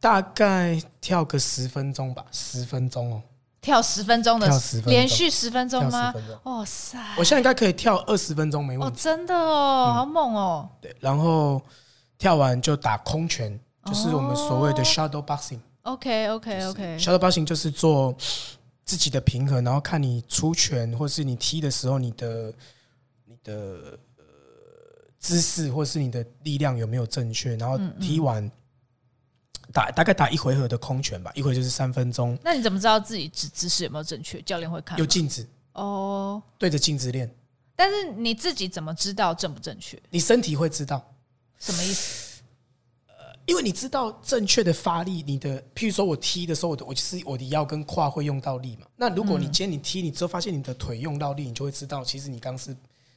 [0.00, 3.22] 大概跳个十分钟吧，十分钟哦。
[3.60, 6.14] 跳十分钟的，跳十分连续十分钟吗？
[6.44, 6.96] 哇塞！
[7.18, 8.94] 我现在应该可以跳二十分钟没问题。
[8.94, 10.68] 哦，真的哦，好猛哦。
[10.80, 11.60] 对，然后
[12.16, 15.58] 跳完就打空拳，就是我们所谓的 shadow boxing。
[15.82, 16.98] OK OK OK。
[16.98, 18.14] shadow boxing 就是做
[18.84, 22.52] 自己的平衡，然后看你出拳或是你踢的时候，你的
[23.26, 23.52] 你的
[24.16, 24.24] 呃
[25.18, 28.48] 姿势或是你的力量有没有正确，然后踢完。
[29.72, 32.38] 打大概打一回合的空拳吧，一回就是三分钟。
[32.42, 34.40] 那你怎么知道自己姿姿势有没有正确？
[34.42, 34.98] 教练会看。
[34.98, 37.32] 有镜子哦，对着镜子练。
[37.76, 40.00] 但是你自己怎么知道正不正确？
[40.10, 41.14] 你身体会知道。
[41.58, 42.40] 什么意思？
[43.08, 43.14] 呃，
[43.46, 48.86] 因为你知道正确的发力，你的譬如说我踢的时候，我的我就是我的腰跟胯会用到力嘛。
[48.96, 52.70] 那如果你今天你踢，你之后发现你的腿用到力，你就会知道，其实你刚是，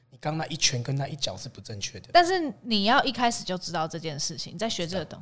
[0.09, 2.09] 你刚那一拳跟那一脚是不正确的。
[2.11, 5.21] 但是你要一开始就知道这件事情，你在学这个东。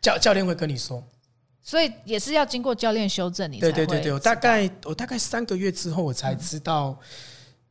[0.00, 1.02] 教教练会跟你说，
[1.62, 3.58] 所以也是要经过教练修正你。
[3.58, 6.96] 对对对对，我大概我大概三个月之后，我才知道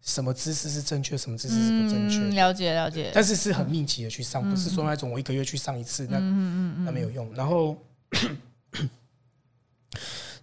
[0.01, 2.35] 什么姿势是正确，什么姿势是不正确。
[2.35, 7.33] 了解了解，但是是很密集的去上，不是说那种我一个月去上一次，那那没有用。
[7.33, 7.75] 然后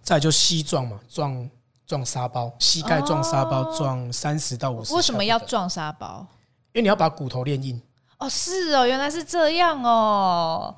[0.01, 1.49] 再就膝撞嘛，撞
[1.87, 4.93] 撞沙包，膝盖撞沙包，撞三十到五十。
[4.93, 6.27] 为什么要撞沙包？
[6.73, 7.81] 因为你要把骨头练硬。
[8.17, 10.75] 哦，是哦，原来是这样哦。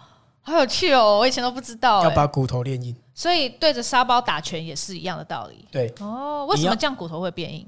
[0.47, 1.17] 好有趣哦！
[1.19, 5.67] 我以前都不知道，要把骨头练硬，所以对着沙包打拳也是一样的道理。
[5.69, 7.67] 对哦，为什么这样骨头会变硬？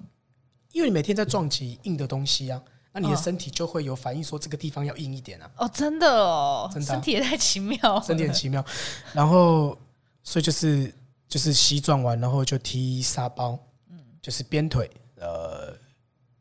[0.71, 2.61] 因为你每天在撞击硬的东西啊，
[2.93, 5.51] 那你的身体就会有反应，说这个地方要硬一点啊。
[5.57, 8.63] 哦，真的哦，真的，身体也太奇妙，身体很奇妙。
[9.11, 9.77] 然后，
[10.23, 10.93] 所以就是
[11.27, 15.75] 就是膝撞完，然后就踢沙包，嗯，就是鞭腿，呃，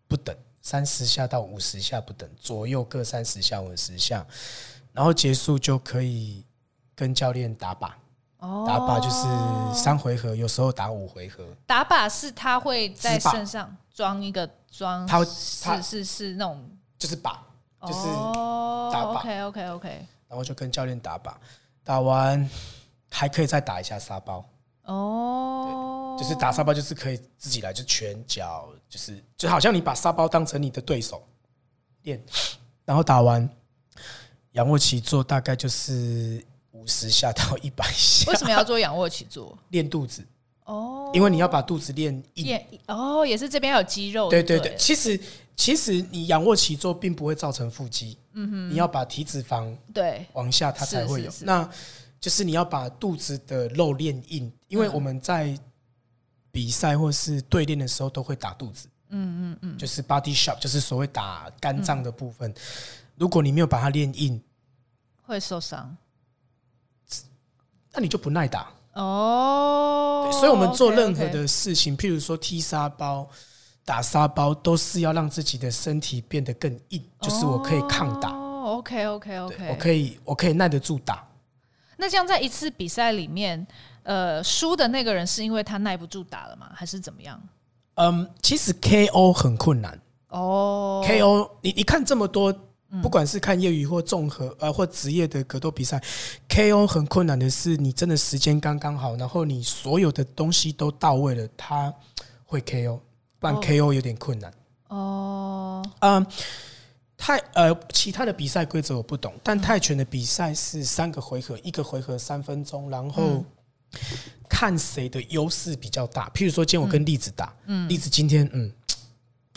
[0.07, 4.25] 不等三十下到五十下不等，左右各三十下五十下。
[4.99, 6.45] 然后结束就可以
[6.97, 7.89] 跟教练打靶，
[8.67, 11.45] 打靶就是三回合，有时候打五回合。
[11.69, 17.37] 打靶是他会在身上装一个装，他是是是那种就是靶，
[17.87, 18.09] 就是
[18.93, 19.19] 打靶。
[19.19, 20.07] OK OK OK。
[20.27, 21.33] 然后就跟教练打靶，
[21.85, 22.51] 打完
[23.09, 24.45] 还可以再打一下沙包。
[24.83, 31.23] 哦，就是打沙包就是可以自己来，就拳脚就是就好像你把沙包当成你的对手
[32.03, 32.21] 练，
[32.85, 33.49] 然后打完。
[34.59, 38.31] 仰卧起坐大概就是五十下到一百下。
[38.31, 39.57] 为什么要做仰卧起坐？
[39.71, 40.27] 练肚子
[40.65, 44.29] 哦，因为你要把肚子练硬哦，也是这边有肌肉。
[44.29, 45.19] 对对对，其实
[45.55, 51.33] 其实你仰卧起坐并不会造成腹肌，嗯哼，你要把体脂肪对往下，它才会有。
[51.43, 51.69] 那
[52.21, 55.57] 就是你要把肚子的肉练硬，因为我们在
[56.51, 62.53] 比赛或是对练的时候都会打肚子，嗯嗯嗯，就是 body shape，就是所谓打肝脏的部分。
[63.17, 64.41] 如果你没有把它练硬，
[65.29, 65.95] 会受伤，
[67.93, 70.31] 那你就不耐打哦。
[70.33, 73.29] 所以，我们做任何的事情，譬如说踢沙包、
[73.85, 78.31] 打沙包，都是要让自己的身体变得更硬，就是我可以抗打。
[78.31, 81.23] OK，OK，OK，我可以，我可以耐得住打。
[81.99, 83.67] 那这样在一次比赛里面，
[84.05, 86.71] 呃，输的那个人是因为他耐不住打了吗？
[86.75, 87.39] 还是怎么样？
[87.97, 91.05] 嗯，其实 KO 很困难哦。
[91.07, 92.55] KO，你你看这么多。
[93.03, 96.03] 不管是看业余或综合呃或职业的格斗比赛
[96.49, 101.93] ，KO 很困难的是你真的时间刚刚好，然后你所有的东西都到位了，他
[102.47, 102.99] 会 KO，
[103.39, 104.51] 不然 KO 有点困难。
[104.89, 106.27] 哦，嗯，
[107.17, 113.45] 泰呃其他的比赛规则我不懂，但泰拳的比赛是三个回合，一个回合三分钟，然后
[114.49, 116.31] 看谁的优势比较大。
[116.31, 118.73] 譬如说，今天我跟栗子打，嗯，栗子今天嗯。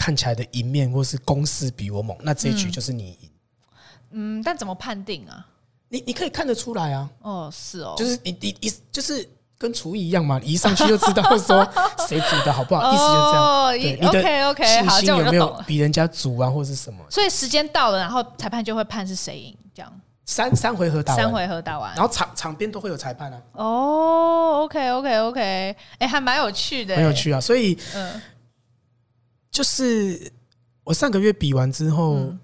[0.01, 3.29] 看起来的赢面或是攻势比我猛，那这一局就是你赢。
[4.09, 5.45] 嗯，嗯，但怎么判定啊？
[5.89, 7.07] 你你可以看得出来啊。
[7.21, 11.63] 哦，是哦，就是你你一就是跟厨艺一样嘛，一上去就知道说
[12.09, 13.71] 谁煮的好不好，意思就这样。
[13.71, 17.05] 对，你的 OK OK，好，这样有没有比人家煮啊，或者是什么？
[17.07, 20.01] 所以时间到了，然后裁判就会判是谁赢，这样。
[20.23, 23.41] 三三回合打完，三回合打完，然后场场边都会有裁判啊。
[23.53, 27.41] 哦，OK OK OK，哎、欸，还蛮有趣的，很有趣啊。
[27.41, 28.21] 所以，嗯，
[29.51, 30.31] 就是
[30.83, 32.39] 我上个月比完之后，嗯、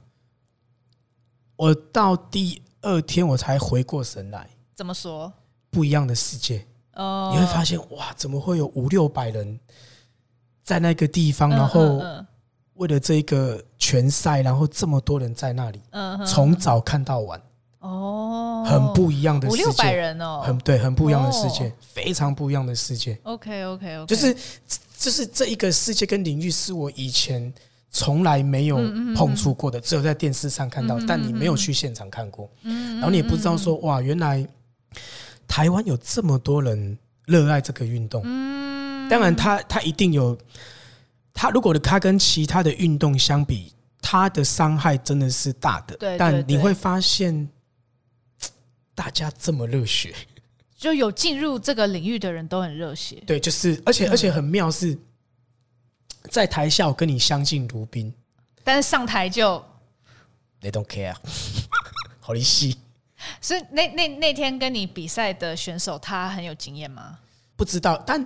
[1.56, 4.48] 我到第二天我才回过神来。
[4.76, 5.32] 怎么说？
[5.72, 6.66] 不一样的世界。
[6.94, 9.60] 哦，你会发现哇，怎么会有五六百人
[10.64, 11.50] 在那个地方？
[11.50, 12.02] 然后
[12.74, 17.42] 为了这个拳赛，然后这么多人在那里，嗯，从早看到晚，
[17.80, 23.18] 哦，很不一样的世界，五六百人哦，很对，很不一样的世界，非常不一样的世界。
[23.24, 24.36] OK OK OK，就是
[24.98, 27.54] 就是这一个世界跟领域是我以前
[27.90, 28.78] 从来没有
[29.16, 34.48] 碰触过的，只有在电视上看到，但你没有去现场看过，嗯，然后你也不知道说哇，原来。
[35.48, 40.38] 台湾有这么多人热爱这个运动，嗯，当然他他一定有，
[41.34, 47.48] 他如果他跟其他的运动相比，他的伤害真的是大的，对，但你会发现，
[48.94, 50.14] 大家这么热血，
[50.78, 54.96] 就有进入这个领域的人都很热血，对，就是而且而且很妙是，
[56.30, 58.14] 在台下我跟你相敬如宾，
[58.64, 59.58] 但是上台就
[60.62, 61.16] ，They don't care，
[62.20, 62.78] 好离戏。
[63.42, 67.18] 所以那那那天跟你比赛的选手，他很有经验吗？
[67.56, 68.24] 不知道，但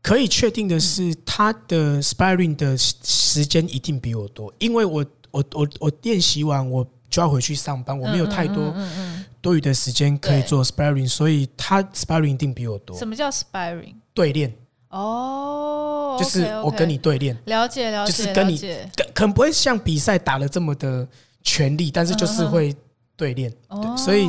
[0.00, 8.72] 可以确定的是，他的 sparring 的时间一定比我多，因为我我我我练习完我就要回去上班，我没有太多
[9.42, 12.96] 多余的时间可以做 sparring，所以他 sparring 一定比我多。
[12.96, 13.96] 什么叫 sparring？
[14.14, 14.54] 对练。
[14.88, 18.56] 哦，就是我跟你对练，了解了解，就是跟你
[19.12, 21.06] 可能不会像比赛打了这么的
[21.42, 22.74] 全力，但是就是会。
[23.14, 24.28] 对练，对，所以，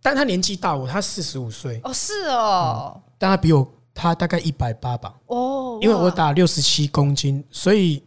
[0.00, 1.80] 但他年纪大我，他四十五岁。
[1.82, 8.00] 哦，是哦，但他比我，他大概一百八吧，哦，因为我打六十七公斤，所以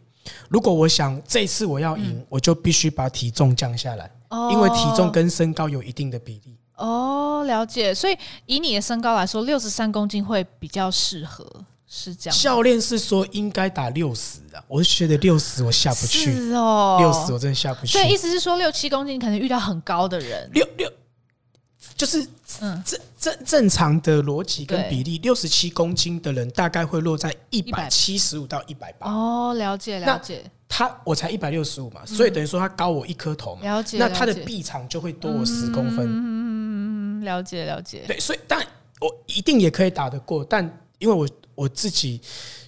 [0.48, 4.10] 如果我想这次我要赢，我就必须把体重降下来，
[4.50, 6.56] 因为体重跟身高有一定的比例。
[6.76, 11.44] 哦，了解，所以以你的身高来说，六十三公斤会比较适合。
[11.90, 17.92] 是这样，教练是说应该打六十的，我是觉得六十我下不去，是哦，六十我真的下不去。
[17.92, 20.92] 所以意思是说六七公斤你可能遇到很高的人，六六
[21.96, 22.22] 就是
[22.60, 29.10] 嗯正正正常的逻辑跟比例，六十七公斤的人大概会落在一百七十五到一百八。
[29.10, 30.44] 哦，了解了解。
[30.68, 33.98] 他我才一百六十五嘛，所以等于说他高我一颗头嘛，了解。
[33.98, 36.06] 那他的臂长就会多我十公分。
[36.06, 38.04] 嗯，了解了解。
[38.06, 38.60] 对，所以但
[39.00, 40.64] 我一定也可以打得过，但
[40.98, 41.28] 因为我。
[41.58, 42.20] 我自己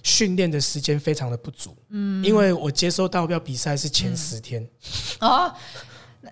[0.03, 4.67] 训练的时间非常的不足，嗯，因为我接收到要比赛是前十天，
[5.21, 5.55] 哦
[6.19, 6.29] 那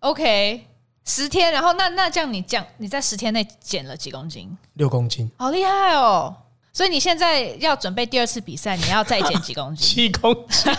[0.00, 0.64] ，OK，
[1.04, 4.56] 十天，然后那那这样你降你在十天内减了几公斤？
[4.72, 6.34] 六公斤，好厉害哦！
[6.78, 9.82] 所以你现在要准备第二次比赛，你要再减几公斤？
[9.84, 10.72] 七公斤。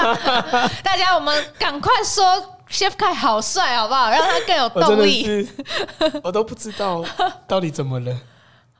[0.82, 2.24] 大家，我们赶快说
[2.70, 4.08] ，Chef Kai 好帅，好不好？
[4.08, 5.46] 让他更有动力。
[5.98, 7.04] 我，我都不知道
[7.46, 8.18] 到底怎么了。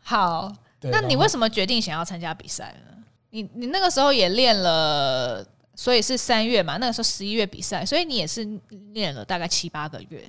[0.02, 0.50] 好。
[0.84, 2.94] 那你为什么决定想要参加比赛呢？
[3.28, 6.78] 你你那个时候也练了，所以是三月嘛？
[6.78, 8.48] 那个时候十一月比赛，所以你也是
[8.94, 10.24] 练了大概七八个月。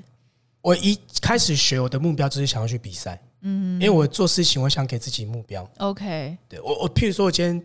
[0.60, 5.70] 我一开始学，我的目标就是想要去比赛，嗯，因为我做事情，我想给自己目标。
[5.78, 7.62] OK，对我我譬如说，我今天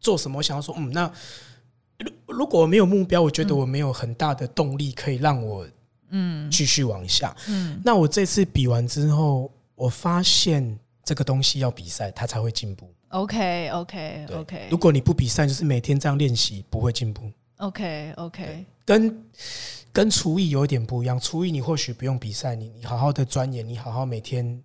[0.00, 1.12] 做什么，我想要说，嗯，那
[1.98, 5.66] 如如果我没有目标，我觉得我没有很大的动力可以让我
[6.10, 7.36] 嗯继续往下。
[7.48, 10.78] 嗯，那我这次比完之后，我发现。
[11.06, 12.92] 这个东西要比赛，它才会进步。
[13.10, 14.66] OK OK OK。
[14.68, 17.30] 如果你不比赛，就是每天这样练习，不会进步。
[17.58, 18.66] OK OK。
[18.84, 19.24] 跟
[19.92, 24.64] 跟厨艺有一点不一样，厨艺你或许不用比赛，你你好好的钻研，你好好每天，对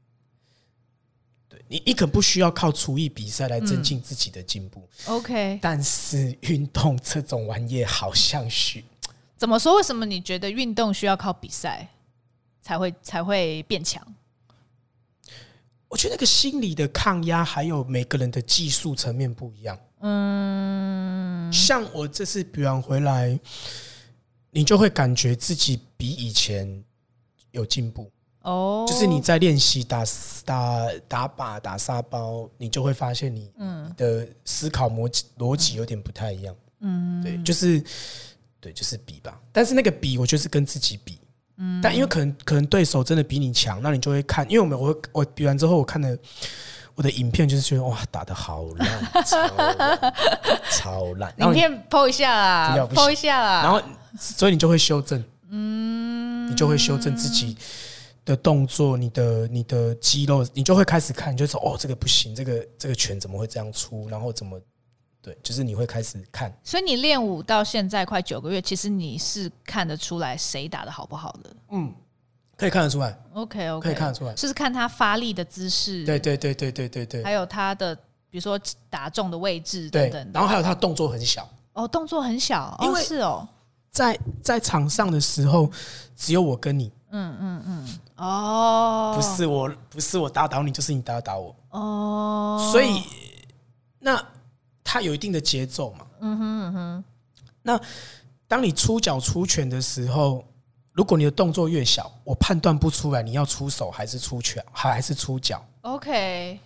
[1.71, 4.85] 你你可不需要靠厨艺比赛来增进自己的进步。
[5.07, 5.57] 嗯、OK。
[5.61, 8.83] 但是运动这种玩意好像是
[9.37, 9.77] 怎么说？
[9.77, 11.87] 为什么你觉得运动需要靠比赛
[12.61, 14.05] 才会才会变强？
[15.87, 19.79] 我觉得那个心理的抗压，还有每个人的技术层面不一样。
[20.01, 23.39] 嗯，像我这次比完回来，
[24.49, 26.83] 你就会感觉自己比以前
[27.51, 28.11] 有进步。
[28.41, 30.03] 哦，就是你在练习打
[30.43, 33.51] 打打靶、打沙包，你就会发现你
[33.95, 36.55] 的思考逻辑逻辑有点不太一样。
[36.79, 37.83] 嗯，对，就是
[38.59, 39.39] 对，就是比吧。
[39.51, 41.19] 但是那个比，我就是跟自己比。
[41.57, 44.43] 嗯但因为可能可能对手真的比你强，那你就会看。
[44.49, 46.17] 因为我们我我比完之后，我看了
[46.95, 50.13] 我的影片，就是觉得哇，打的好烂， 超烂，
[50.71, 51.31] 超烂。
[51.37, 53.61] 影片 po 一下啦，po 一下啦。
[53.61, 53.79] 然后，
[54.17, 57.55] 所以你就会修正，嗯，你就会修正自己
[58.23, 64.07] 的动作，你的你的肌肉，你就会开始看，你就说哦，这个不行，这个这个拳怎么会这样出？
[64.09, 64.59] 然后怎么
[65.21, 66.55] 对，就是你会开始看。
[66.63, 71.55] 所以你练舞到现在快九个月，其实你是看得出来谁打的好不好的。
[71.71, 71.93] 嗯，
[72.55, 73.17] 可以看得出来。
[73.33, 76.05] OK OK，可以看得出来，就是看他发力的姿势。
[76.05, 77.95] 对对对对对对对，还有他的
[78.29, 78.59] 比如说
[78.89, 80.31] 打中的位置等等。
[80.33, 81.49] 然后还有他动作很小。
[81.73, 83.47] 哦，动作很小，因为是哦，
[83.89, 85.71] 在在场上的时候
[86.15, 86.91] 只有我跟你。
[87.13, 91.55] 嗯嗯嗯，哦，不是我，不是我打倒你，就是你打倒我。
[91.71, 93.03] 哦，所以
[93.99, 94.25] 那
[94.83, 96.07] 他有一定的节奏嘛。
[96.21, 97.03] 嗯哼嗯哼。
[97.61, 97.79] 那
[98.47, 100.43] 当你出脚出拳的时候，
[100.93, 105.63] 如果你的动作越小，我判断不出来你要出手还是出拳，还还是出脚。
[105.81, 106.59] OK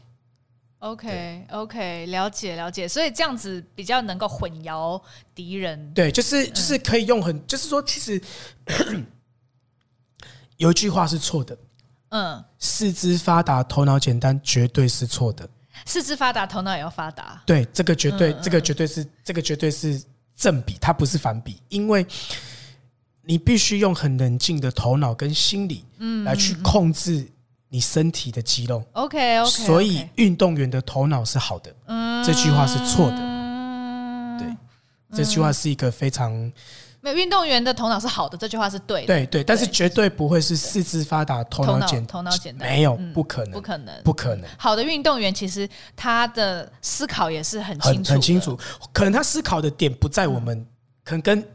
[0.79, 2.87] OK OK，了解了解。
[2.87, 5.01] 所以这样子比较能够混淆
[5.33, 5.93] 敌人。
[5.93, 8.21] 对，就是就是可以用很，就是说其实。
[10.57, 11.57] 有一句话是错的，
[12.09, 15.47] 嗯，四肢发达头脑简单绝对是错的。
[15.85, 20.01] 四肢发达头脑也要发达，对，这个绝对，这个绝对是，这个绝对是
[20.35, 22.05] 正比，它不是反比，因为
[23.21, 27.27] 你必须用很冷静的头脑跟心理，嗯，来去控制
[27.67, 28.81] 你身体的肌肉。
[28.93, 33.17] OK OK，所以运动员的头脑是好的，嗯，这句话是错的，
[34.39, 34.55] 对，
[35.17, 36.51] 这句话是一个非常。
[37.13, 39.07] 运动员的头脑是好的，这句话是对的。
[39.07, 44.49] 对对，但是绝对不会是四肢发达、头脑简头脑简单，没有，不可能，不可能，不可能。
[44.57, 48.57] 好的运动员其实他的思考也是很清楚，很清楚。
[48.93, 50.65] 可能他思考的点不在我们，
[51.03, 51.45] 可能跟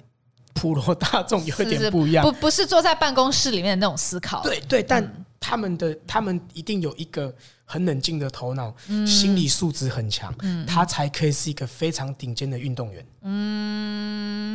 [0.52, 2.24] 普罗大众有一点不一样。
[2.24, 4.42] 不，不是坐在办公室里面的那种思考。
[4.42, 7.34] 对对，但他们的他们一定有一个
[7.70, 8.74] 很冷静的头脑，
[9.06, 10.34] 心理素质很强，
[10.66, 13.06] 他才可以是一个非常顶尖的运动员。
[13.20, 14.50] 嗯。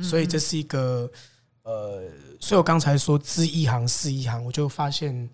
[0.00, 1.10] 所以这是一个，
[1.64, 2.02] 呃，
[2.38, 5.28] 所以我刚才说知一行是一行，我就发现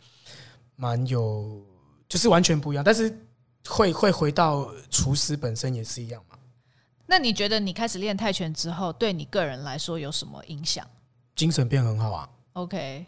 [0.76, 1.62] 蛮有，
[2.09, 2.82] 就是完全不一样。
[2.82, 3.14] 但是
[3.66, 6.39] 会会回到厨师本身也是一样嘛？
[7.07, 10.86] 那你觉得你开始练泰拳之后，对你个人来说有什么影响？
[11.36, 12.28] 精神变很好啊。
[12.55, 13.05] OK，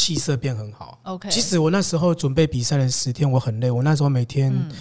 [0.00, 0.98] 气色变很好。
[1.02, 3.70] OK，其实我那时候准备比赛的十天，我很累。
[3.70, 4.72] 我那时候每天，嗯、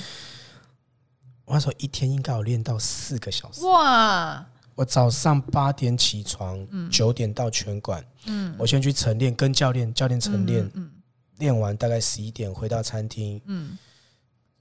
[1.43, 3.65] 我那时候一天应该有练到四个小时。
[3.65, 4.45] 哇！
[4.75, 8.01] 我早上八点起床，九点到拳馆。
[8.27, 10.71] 嗯，我先去晨练，跟教练教练晨练。
[10.73, 10.89] 嗯，
[11.39, 13.41] 练完大概十一点回到餐厅。
[13.45, 13.77] 嗯，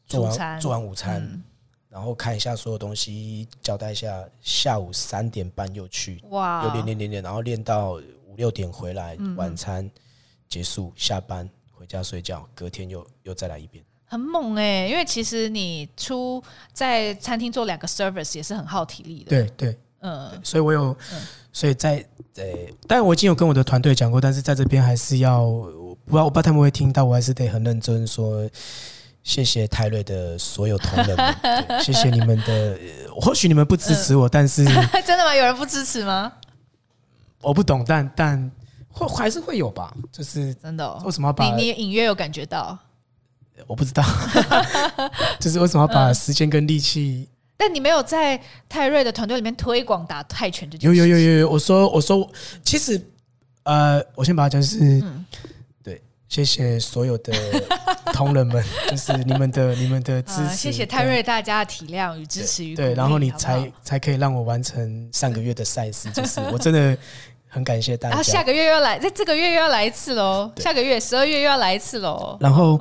[0.09, 1.40] 做完做完午餐，
[1.88, 4.24] 然后看一下所有东西，交代一下。
[4.40, 7.92] 下午三点半又去，哇，又练练练练，然后练到
[8.26, 9.88] 五六点回来，晚餐
[10.49, 13.84] 结束，下班回家睡觉，隔天又又再来一遍。
[14.07, 16.42] 很猛哎，因为其实你出
[16.72, 19.30] 在餐厅做两个 service 也是很耗体力的。
[19.30, 19.78] 对对。
[20.01, 20.96] 嗯，所以我有，
[21.53, 21.96] 所以在
[22.36, 22.44] 呃，
[22.86, 28.49] 但我已经有跟我的团队讲过，但是在这边还是要，不知道我不知道他们会听到，我还是得很认真说，
[29.24, 31.34] 谢谢泰瑞的所有同仁们，
[31.82, 32.78] 谢谢你们的，
[33.20, 34.64] 或许你们不支持我，但是
[35.05, 35.34] 真的吗？
[35.34, 36.32] 有人不支持吗？
[37.40, 38.51] 我不懂，但但
[38.99, 42.78] 会还是会有吧，就是真的，为什么要把你你隐约有感觉到？
[43.66, 44.05] 我不知道，
[45.40, 47.28] 就是为什么要把时间跟力气。
[47.57, 50.96] 但你没有在泰瑞的团队里面推广打泰拳这件事？
[50.96, 52.30] 有有有有有，我说我说，
[52.62, 53.05] 其实
[53.64, 55.26] 呃，我先把它讲是，嗯、
[55.82, 57.32] 对，谢谢所有的
[58.14, 66.96] 同仁们，就是你们的 你们的支持，呃、谢谢泰瑞大家的体谅与支持与对，对，然后你才才可以让我完成上个月的赛事，就是我真的
[67.49, 68.11] 很感谢大家。
[68.11, 72.36] 然后下个月又要来，在这个月又要来一次喽，下个月十二月又要来一次喽。
[72.40, 72.80] 然后，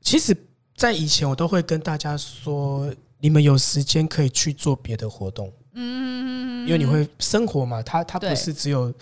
[0.00, 0.36] 其实，
[0.76, 2.92] 在以前我都会跟大家说。
[3.24, 8.92] 你们有时间可以去做别的活动，嗯，因为你会生活嘛，它它不是只有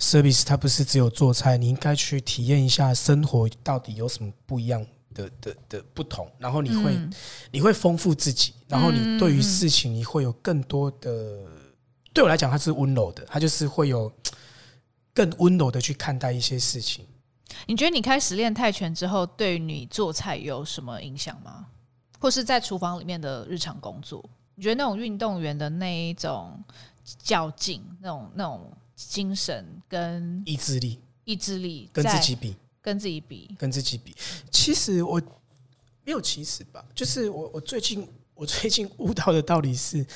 [0.00, 4.84] service，它不是只有做菜，你应该去体验一下生活到底有什么不一样
[5.14, 6.98] 的的的不同，然后你会
[7.52, 11.12] 你会丰富自己，然后你对于事情你会有更多的，
[12.12, 14.12] 对我来讲它是温柔的，它就是会有
[15.14, 17.06] 更温柔的去看待一些事情。
[17.66, 21.66] 你觉得你开始练泰拳之后，对你做菜有什么影响吗？
[22.18, 26.62] 或是在厨房里面的日常工作，你觉得那种运动员的那一种
[27.18, 34.14] 较劲、那种那种精神跟意志力、意志力跟自己比、跟自己比、跟自己比，
[34.50, 35.20] 其实我
[36.04, 40.06] 没有其实吧，就是我我最近我最近悟到的道理是，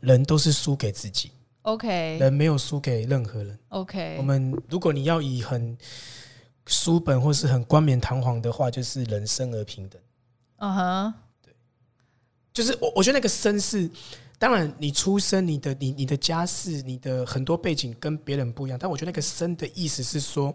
[0.00, 1.30] 人都是输给自己。
[1.66, 3.58] OK，人没有输给任何人。
[3.70, 5.76] OK，我们如果你要以很
[6.66, 10.00] 书本或是很冠冕堂皇的话，就是人生而平等。
[10.58, 11.12] 嗯哼、uh。
[11.12, 11.14] Huh.
[12.52, 13.90] 就是我，我觉得那个生是，
[14.38, 20.54] 当然你出生，你的你你的，家世，你的很多背景跟别人不一样，但我觉得那个生的意思是说，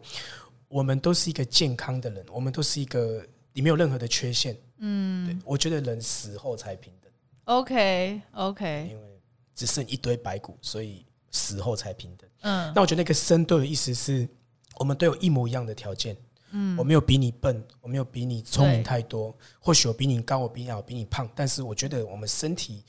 [0.69, 4.57] 我们都是一个健康的人，我们都是一个你没有任何的缺陷。
[4.77, 7.11] 嗯，对，我觉得人死后才平等。
[7.43, 9.20] OK OK，因为
[9.55, 12.29] 只剩一堆白骨，所以死后才平等。
[12.41, 14.27] 嗯，那我觉得那个生对的意思是
[14.75, 16.15] 我们都有一模一样的条件。
[16.53, 22.83] 嗯，我没有比你笨，我没有比你聪明太多，或许我比你高，我比你我，比你胖，但是我觉得我们身体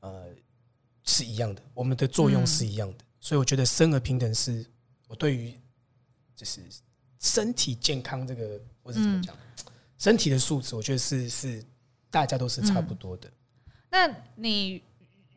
[0.00, 0.26] 呃
[1.04, 4.66] 是一样的，我们的作用是一样的，嗯、所以我觉得生而平等是
[5.06, 5.54] 我对于
[6.34, 6.60] 就是
[7.20, 11.64] 身体健康这个或者怎么讲，嗯、身体的素质，我觉得是是
[12.10, 13.28] 大家都是差不多的。
[13.28, 14.82] 嗯、那你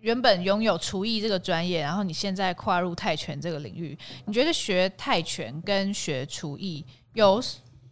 [0.02, 6.86] 原本拥有厨艺这个专业，然后你现在跨入泰拳这个领域，你觉得学泰拳跟学厨艺？
[7.14, 7.44] 有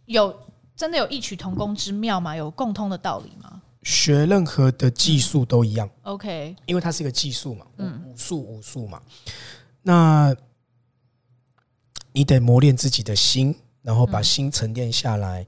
[0.06, 0.40] 有
[0.76, 2.34] 真的有异曲同工之妙吗？
[2.34, 3.60] 有共通的道理吗？
[3.82, 5.88] 学任何的技术都一样。
[5.88, 9.00] 嗯，OK，因为它是一个技术嘛，嗯，武术武术嘛。
[9.82, 10.34] 那
[12.12, 15.46] 你得磨练自己的心，然后把心沉淀下来。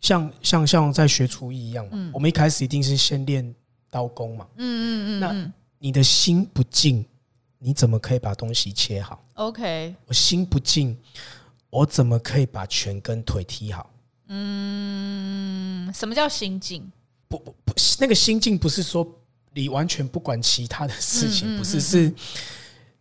[0.00, 3.54] 像像像在学厨艺一样嘛，我们一开始一定是先练
[3.88, 4.46] 刀工嘛。
[4.56, 5.20] 嗯嗯嗯。
[5.20, 5.52] 那
[5.84, 7.04] 你的心不静，
[7.58, 10.96] 你怎么可以把东西切好？OK，我心不静。
[11.70, 13.90] 我怎么可以把拳跟腿踢好？
[14.28, 16.88] 嗯，什么叫心境？
[17.26, 19.04] 不不不，那个心境不是说
[19.54, 22.14] 你完全不管其他的事情，不是是？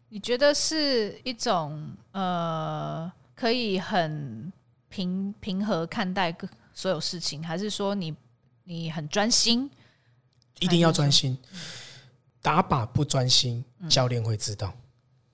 [0.10, 4.52] 你觉得是一种呃，可以很
[4.90, 6.36] 平平和看待
[6.74, 8.12] 所有事情，还是说你
[8.64, 9.70] 你很专心？
[10.60, 11.38] 一定要专心，
[12.42, 14.74] 打靶不专心，教练会知道。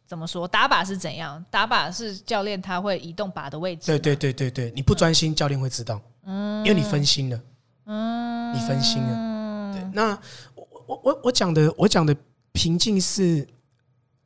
[0.06, 0.48] 怎么说？
[0.48, 1.44] 打靶是怎样？
[1.50, 3.88] 打靶是教练他会移动靶的位置。
[3.88, 6.02] 对对对对对，你不专心，教练会知道。
[6.24, 7.42] 嗯，因为你分心了。
[7.86, 9.74] 嗯，你分心了。
[9.74, 10.18] 对，那
[10.56, 12.16] 我我我我讲的我讲的
[12.54, 13.48] 平静是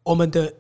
[0.04, 0.54] 我们的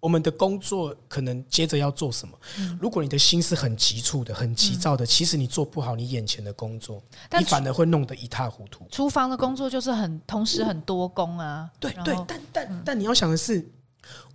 [0.00, 2.38] 我们的工作可能接着要做什么。
[2.80, 7.02] 如果你的心是很急促的、很急躁的，其实你做不好你眼前的工作，
[7.38, 8.86] 你反而会弄得一塌糊涂。
[8.90, 11.70] 厨房的工作就是很同时很多工啊。
[11.80, 13.66] 对对，但但但你要想的是。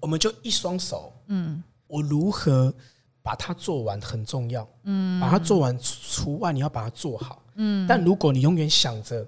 [0.02, 2.74] 我们就一双手，嗯，我如何
[3.22, 7.88] 把它做完很重要，嗯，把它做完除外，你要把它做好，嗯。
[7.88, 9.26] 但如果你永远想着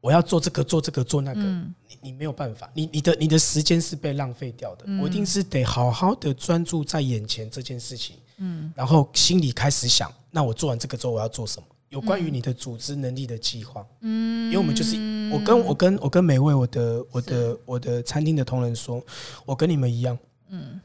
[0.00, 4.84] 我要做这个做这个做那个，你你没有办法，你你的你的时间是被浪费掉的。
[5.00, 11.66] 我一定是得好好的专注在眼前这件事情，嗯，然后心里开始想，那我做完这个之后我要做什么？
[11.90, 14.96] 有关于你的组织能力的计划，嗯，因为我们就是
[15.32, 19.04] 我跟我跟我跟每位我的我的我的餐厅的同仁说，
[19.44, 20.16] 我跟你们一样，
[20.50, 20.80] 嗯，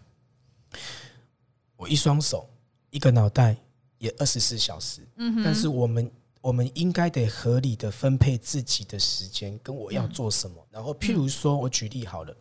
[1.78, 2.49] 我一双手
[2.89, 3.55] 一个脑袋
[3.99, 6.11] 也二十四小时，嗯，但是我们
[6.45, 12.37] 我们应该得合理的分配自己的时间跟我要做什么，然后譬如说我举例好了，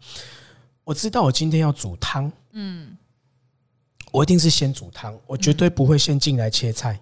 [0.84, 2.94] 我知道我今天要煮汤，嗯，
[4.12, 7.00] 我一定是先煮汤，我绝对不会先进来切菜。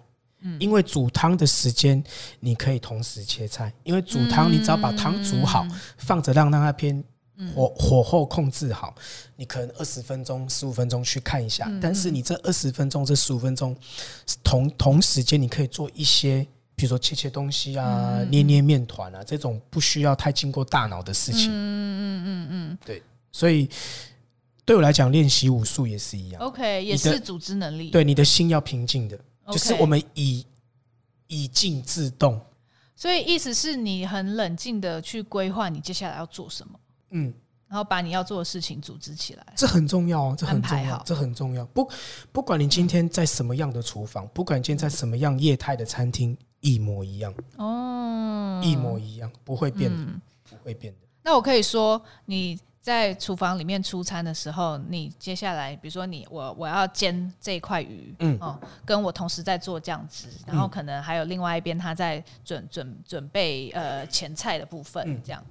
[0.59, 2.01] 因为煮汤的时间，
[2.39, 3.73] 你可以同时切菜。
[3.83, 7.03] 因为煮汤，你只要把汤煮好，放着让让那边
[7.53, 8.95] 火火候控制好，
[9.35, 11.69] 你可能二十分钟、十五分钟去看一下。
[11.81, 13.75] 但是你这二十分钟、这十五分钟，
[14.41, 16.45] 同同时间你可以做一些，
[16.75, 21.49] 比如说切切东西啊、捏捏面团啊这种不需要太经过大脑的事情。
[21.49, 23.01] 嗯嗯嗯嗯，对。
[23.31, 23.69] 所以
[24.65, 26.41] 对我来讲，练习武术也是一样。
[26.41, 27.89] OK，也是组织能力。
[27.89, 29.19] 对，你的心要平静的。
[29.51, 30.45] 就是我们以
[31.27, 32.39] 以静制动，
[32.95, 37.33] 所以意思是你很冷静的去规划你接下来要做什么，嗯，
[37.67, 41.65] 然后把你要做的事情组织起来，这很重要哦，这很重要，这很重要。
[41.65, 41.91] 不
[42.31, 50.11] 不管你今天在什么样的厨房，不管你今天在什么样业态的餐厅，一模一样哦，一模一样，不会变的，
[50.49, 50.99] 不会变的。
[51.21, 52.59] 那我可以说你。
[52.83, 65.41] 在厨房里面出餐的时候，你接下来，比如说你我我要煎这一块鱼，嗯哦，跟我同时在做酱汁，然后可能还有另外一边他在准准准备呃前菜的部分，这样，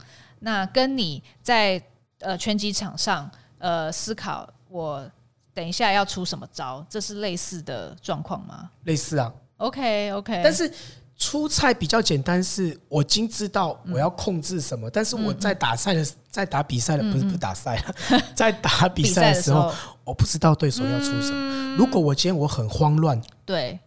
[0.41, 1.83] 那跟你在
[2.19, 5.11] 呃拳击场上呃思考我
[5.55, 8.71] 等一下要出什么招，这是类似的状况吗？
[8.85, 10.71] 类似啊，OK OK，但是。
[11.19, 17.95] 出菜比较简单，是我已经知道我要控制什么，但是我在打赛的，在打比赛的，不是不打赛了，
[18.35, 21.77] 在打 比赛的时候，我不知道对手要出什么。
[21.77, 23.79] 如果我今天我很慌乱，对，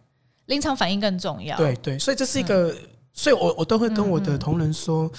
[0.46, 1.56] 临场反应更重要。
[1.58, 2.74] 对对，所以这是一个，
[3.12, 5.10] 所以我我都会跟我的同仁说，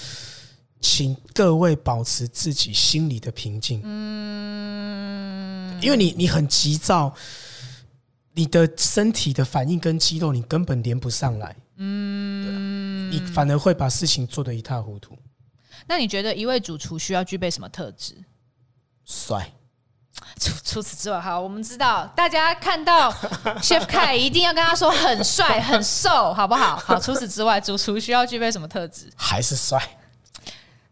[0.82, 3.82] 请各位保持自己心里的平静。
[3.84, 7.14] 嗯，因为你你很急躁，
[8.34, 11.56] 你的身体的反应跟肌肉你根本连不上来。
[11.78, 15.18] 嗯，你反而会把事情做得一塌糊涂。
[15.88, 18.16] 那你觉得一位主厨需要具备什么特质？
[19.06, 19.54] 帅，
[20.40, 23.12] 除除此之外，好，我们知道大家看到
[23.62, 26.76] Chef Kai 一定要跟他说很帅、 很瘦，好不好？
[26.76, 29.10] 好，除此之外，主厨需要具备什么特质？
[29.16, 29.82] 还是帅？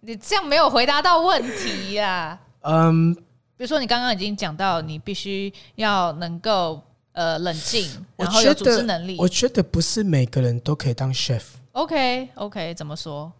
[0.01, 2.39] 你这样没有回答到问题呀。
[2.61, 3.13] 嗯，
[3.57, 6.81] 比如说你刚刚已经讲到，你必须要能够
[7.15, 9.17] 呃冷静，然后有组织能力。
[9.17, 11.41] 我觉得不是每个人都可以当 chef。
[11.71, 13.31] OK OK，怎么说？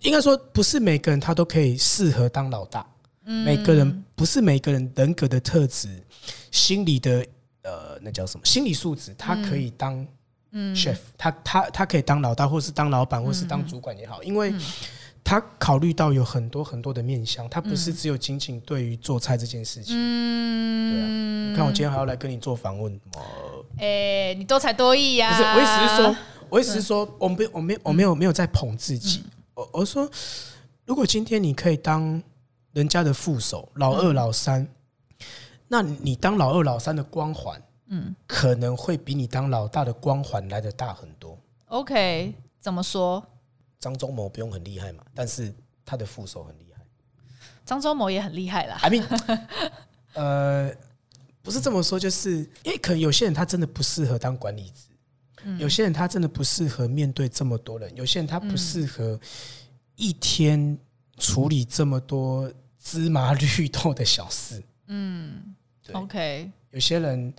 [0.00, 2.86] 应该说不是每个人他都可以适合当老大。
[3.24, 5.88] 嗯，每个人不是每个人人格的特质、
[6.50, 7.26] 心理的
[7.62, 8.44] 呃，那叫什么？
[8.44, 10.06] 心理素质，他可以当
[10.50, 14.52] 嗯 chef，他他他可以当老大，或是当老板，或是当主管也好，因为
[15.24, 19.94] 他考虑到有很多很多的面向，他不是只有仅仅对于做菜这件事情。
[19.96, 21.50] 嗯，对啊。
[21.50, 23.00] 你看我今天还要来跟你做访问，
[23.78, 25.30] 哎，你多才多艺呀！
[25.30, 26.16] 不是，我意思是说，
[26.48, 29.24] 我意思是说，我没我没我没有没有在捧自己。
[29.54, 30.10] 我我说，
[30.84, 32.22] 如果今天你可以当。
[32.74, 34.68] 人家的副手，老二、老三，嗯、
[35.68, 41.38] 那你当老二、老三的光环，嗯，可能会比你当老大的光环来的大很多。
[41.66, 43.22] OK，怎么说？
[43.82, 45.52] 张忠谋不用很厉害嘛，但是
[45.84, 46.80] 他的副手很厉害。
[47.66, 48.78] 张忠谋也很厉害啦。
[48.80, 49.04] I mean，
[50.14, 50.72] 呃，
[51.42, 54.88] 不是这么说，就是因为可能有些人他真的不适合当管理职，
[55.44, 59.20] 嗯、有些人他真的不适合面对这么多人，有些人他不适合
[59.96, 60.78] 一天
[61.18, 62.50] 处理这么多。
[62.84, 65.54] 芝麻绿豆的小事，嗯
[65.92, 66.50] ，OK。
[66.72, 67.32] 有些人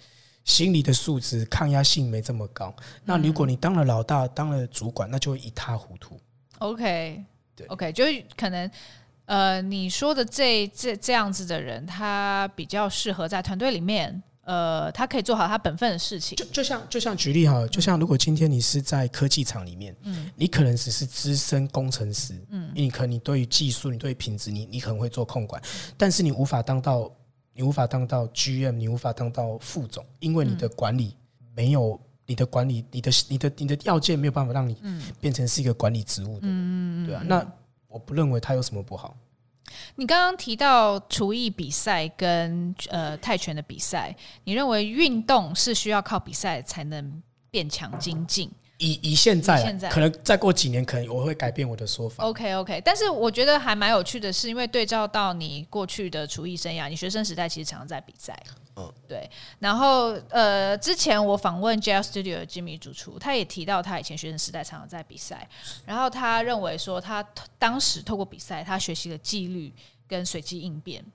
[0.45, 2.73] 心理的素质、抗压性没这么高。
[3.03, 6.17] 那如果你当了老大、当了主管，那就会一塌糊涂。
[6.63, 7.23] OK，
[7.55, 8.71] 对，OK，就是可能，
[9.25, 14.21] 呃，你说的这这这样子的人，他比较适合在团队里面。
[14.45, 16.35] 呃，他可以做好他本分的事情。
[16.35, 25.61] 就就像就像举例哈，就像如果今天你是在科技厂里面，嗯，你可能只是资深工程师，嗯，你可能你对于技术，你对于品质，你你可能会做控管，
[25.95, 27.09] 但是你无法当到
[27.53, 31.15] 你无法当到 GM，你无法当到副总，因为你的管理
[31.55, 34.75] 没有你的管理，你的你的你的要件没有办法让你
[35.19, 37.45] 变成是一个管理职务的，嗯，对啊，那
[37.87, 39.15] 我不认为它有什么不好。
[39.95, 48.51] 你刚刚提到厨艺比赛跟呃泰拳的比赛，你认为运动是需要靠比赛才能变强精进？
[48.77, 52.23] 以以现在，现在可能再过几年，可能我会改变我的说法。
[52.23, 58.37] OK OK，但是我觉得还蛮有趣的是，因为对照到你过去的厨艺生涯，你学生时代其实常常在比赛。
[58.75, 59.29] 嗯，对。
[59.59, 65.47] 然后呃，之前我访问 JL Studio 的 Jimmy 主厨，他也提到他以前学生时代常常在比赛，
[65.85, 67.23] 然后他认为说他
[67.59, 69.71] 当时透过比赛，他学习了纪律
[70.07, 71.05] 跟随机应变。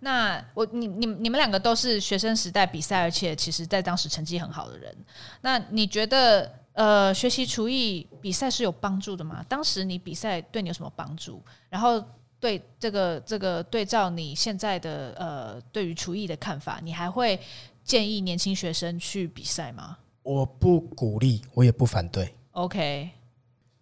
[0.00, 4.94] 那我你你你们两个都是学生时代比赛，而且其实在当时成绩很好的人，
[5.40, 6.52] 那你觉得？
[6.74, 9.44] 呃，学习厨艺比赛是有帮助的吗？
[9.48, 11.42] 当时你比赛对你有什么帮助？
[11.68, 12.04] 然后
[12.38, 17.40] 对这个这个对照你现在的呃对于厨艺的看法，你还会
[17.84, 19.96] 建议年轻学生去比赛吗？
[20.22, 22.34] 我不鼓励，我也不反对。
[22.52, 23.10] OK，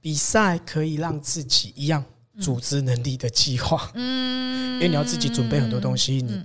[0.01, 2.05] 比赛可以让自己一样。
[2.40, 6.42] 组织能力的计划，嗯，因为你要自己准备很多东西，你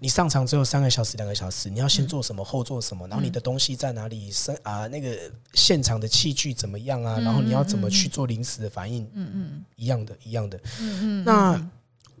[0.00, 5.18] 你上场只有三个小时、两个小时，你要先做什么，后做什么，然后你的东西在哪里，生啊那个
[5.54, 11.24] 现场的器具怎么样啊，然后你要怎么去做临时的反应，嗯嗯，一样的，一样的，嗯嗯。
[11.24, 11.70] 那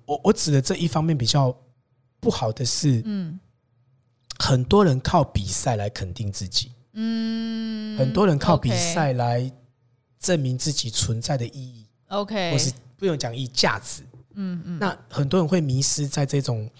[0.06, 1.54] 我我指的这一方面比较
[2.18, 3.38] 不好的是，嗯，
[4.38, 9.52] 很多人靠比赛来肯定自己，嗯，很多人靠比赛来
[10.18, 12.72] 证明自己存在的意义，OK，或是。
[13.02, 16.70] 不用讲以价值，嗯嗯，那很多人会迷失在这种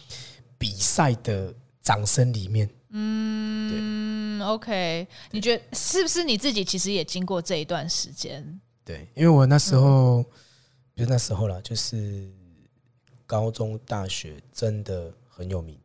[0.57, 8.61] 比赛的掌声里面，嗯，对，OK，你觉得是不是你自己其实也经过这一段时间？
[8.85, 10.23] 对，因为我那时候，
[10.95, 12.31] 比如那时候了，就是
[13.27, 15.77] 高中、大学真的很有名，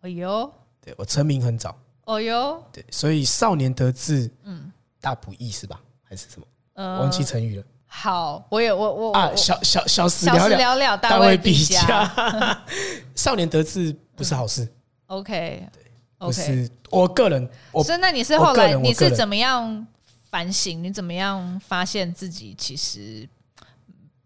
[0.00, 5.80] 哎呦，对我成名很早，哦呦，对，所以少年得志，嗯，大不易是吧？
[6.02, 6.46] 还是什么？
[6.72, 7.64] 呃，忘记成语了。
[7.96, 12.60] 好，我也我我啊，小小小时了了，大未必加。
[13.14, 14.68] 少年得志不是好事。
[15.06, 15.82] OK，对
[16.18, 16.70] ，OK。
[16.90, 17.48] 我个人，
[17.84, 19.86] 所以那你是后来你是怎么样
[20.28, 20.82] 反省？
[20.82, 23.26] 你怎么样发现自己其实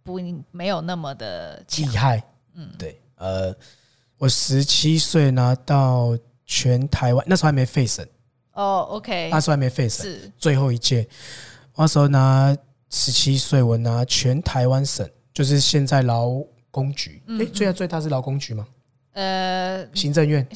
[0.03, 0.19] 不
[0.51, 2.25] 没有那么的厉害？
[2.55, 3.55] 嗯，对，呃，
[4.17, 6.17] 我十七岁拿到
[6.47, 8.09] 全台湾，那时候还没费神。
[8.55, 11.07] 哦，OK，那时候还没费神，是最后一届，
[11.77, 12.57] 那时候拿。
[12.91, 16.31] 十七岁，我拿全台湾省，就是现在劳
[16.71, 18.67] 工局，哎、最大最大是劳工局吗？
[19.13, 20.47] 呃，行政院，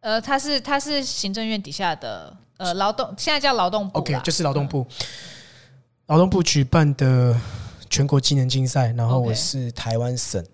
[0.00, 4.86] 呃，他是他是行政院底下的，呃，劳动现在叫劳动部，OK，就是劳动部，
[6.06, 7.38] 劳、嗯、动部举办的
[7.88, 10.44] 全国技能竞赛，然后我是台湾省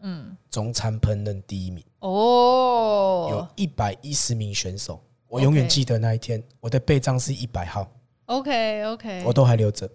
[0.00, 1.84] 嗯，中餐烹饪第一名。
[1.98, 7.86] 哦，有一百一十名选手，我永远记得那一天，我的背章是一百号
[8.24, 9.86] ，OK OK，我都还留着。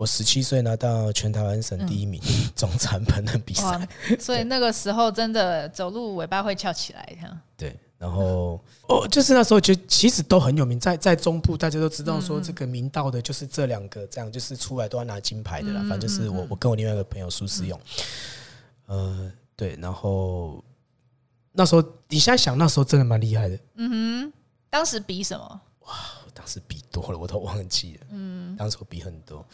[0.00, 2.18] 我十七岁拿到全台湾省第一名
[2.56, 3.86] 总残盆的比赛，
[4.18, 7.38] 所以那个时候真的走路尾巴会翘起来，这样。
[7.54, 15.80] 对，然后哦，就是那时候就其实都很有名，在在中部大家都知道说这个明道的就是这两个，这样就是出来都要拿金牌的啦。
[15.86, 17.78] 反正就是我我跟我另外一个朋友苏世勇，
[18.86, 20.64] 呃，对，然后
[21.52, 23.58] 那时候你现在想那时候真的蛮厉害的。
[23.74, 24.32] 嗯哼，
[24.70, 25.60] 当时比什么？
[26.34, 28.06] 当时比多了，我都忘记了。
[28.10, 29.44] 嗯，当时我比很多。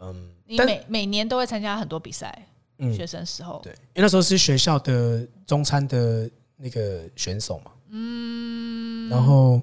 [0.00, 2.46] 嗯，你每每年都会参加很多比赛，
[2.78, 3.60] 嗯，学生时候。
[3.62, 9.62] 对，因为那时候是学校的中餐的那个选手嘛，嗯，然后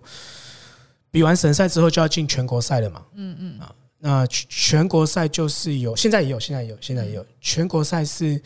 [1.11, 3.59] 比完省赛之后就要进全国赛了嘛，嗯嗯。
[3.59, 8.41] 啊，那全国赛就是有，现在也有，现在也有，现在也有，全国赛是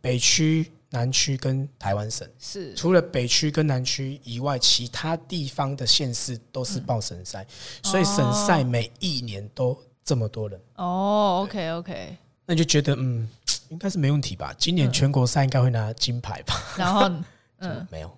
[0.00, 7.46] 北区、南区跟台湾省，是除了北区跟南区以外，其他地方的县市都是报省赛，
[7.82, 9.76] 所以省赛每一年都。
[10.06, 12.14] 这么多人哦，OK OK，
[12.44, 13.26] 那就觉得嗯，
[13.70, 14.54] 应该是没问题吧。
[14.58, 16.62] 今年全国赛应该会拿金牌吧？
[16.76, 17.10] 然后
[17.56, 18.14] 嗯，没有，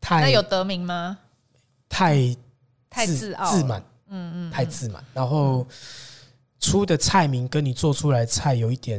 [0.00, 1.18] 太那有得名吗？
[1.90, 2.34] 太
[2.88, 5.04] 太自傲自满，嗯嗯，太自满。
[5.12, 5.66] 然后
[6.58, 8.98] 出的菜名跟你做出来菜有一点，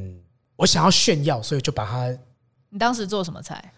[0.57, 2.15] 我想要炫耀，所以就把它。
[2.71, 3.71] 你当时做什么菜？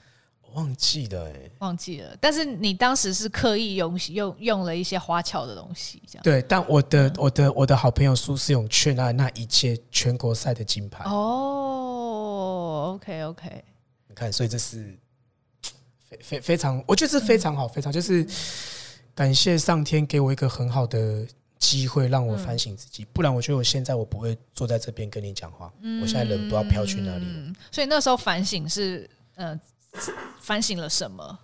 [0.53, 2.15] 忘记了哎、欸，忘记了。
[2.21, 6.43] 但是你当时是刻意用用用了一些花俏的东西，这样对。
[6.43, 11.03] 但我的、嗯、我的我的好朋友苏世勇却拿那一届全国赛的金牌。
[11.05, 13.65] 哦，OK OK。
[14.07, 14.95] 你看，所以这是
[15.97, 18.23] 非非非常，我觉得是非常好，非常就是
[19.15, 21.25] 感谢上天给我一个很好的
[21.63, 23.05] 机会，让我反省自己。
[23.13, 25.71] 不然，我觉得我现在我不会坐在这边跟你讲话。
[26.01, 27.31] 我现在人不知道飘去哪里了。
[27.33, 29.59] 嗯，所以那时候反省是呃。
[30.39, 31.39] 反省了什么？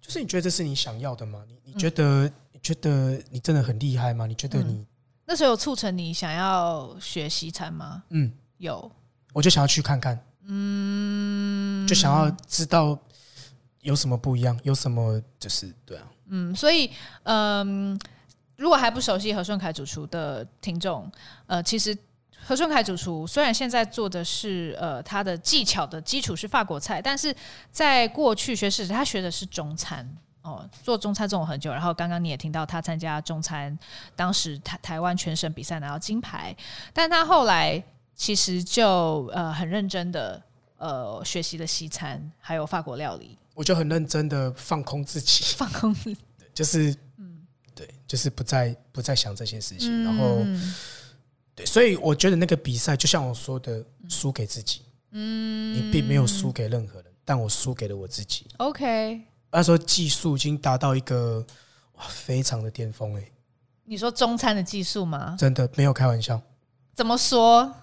[0.00, 1.44] 就是你觉得这是你想要的吗？
[1.46, 4.26] 你你觉得你觉得你真的很厉害吗？
[4.26, 4.84] 你觉得你
[5.24, 8.02] 那时候有促成你想要学西餐吗？
[8.08, 8.90] 嗯，有。
[9.32, 12.98] 我就想要去看看，嗯，就想要知道
[13.82, 16.90] 有什么不一样，有什么就是对啊，嗯，所以
[17.22, 17.96] 嗯，
[18.62, 21.10] 如果还不熟悉何顺凯主厨的听众，
[21.46, 21.96] 呃，其实。
[22.44, 27.32] 何顺凯主厨虽然现在做的是呃他的技巧的基础是法国菜，但是
[27.70, 30.04] 在过去学史他学的是中餐
[30.42, 31.70] 哦，做中餐做了很久。
[31.70, 33.78] 然后刚刚你也听到他参加中餐，
[34.16, 36.52] 当时台台湾全省比赛拿到金牌，
[36.92, 37.80] 但他后来
[38.16, 40.42] 其实就呃很认真的
[40.78, 43.38] 呃学习了西餐还有法国料理。
[43.54, 46.20] 我就很认真的放空自己， 放空自己，
[46.52, 46.92] 就是
[48.12, 50.44] 就是不再不再想这些事情，然后。
[51.54, 54.82] 对，所以我觉得那个比赛就像我说的，输给自己。
[55.12, 58.46] 嗯，你并没有输给任何人，但我输给了我自己。
[58.58, 61.42] OK，那时候技术已经达到一个
[61.92, 63.30] 哇，非常的巅峰哎。
[63.84, 65.34] 你说中餐的技术吗？
[65.38, 66.38] 真的没有开玩笑。
[66.94, 67.74] 怎么说？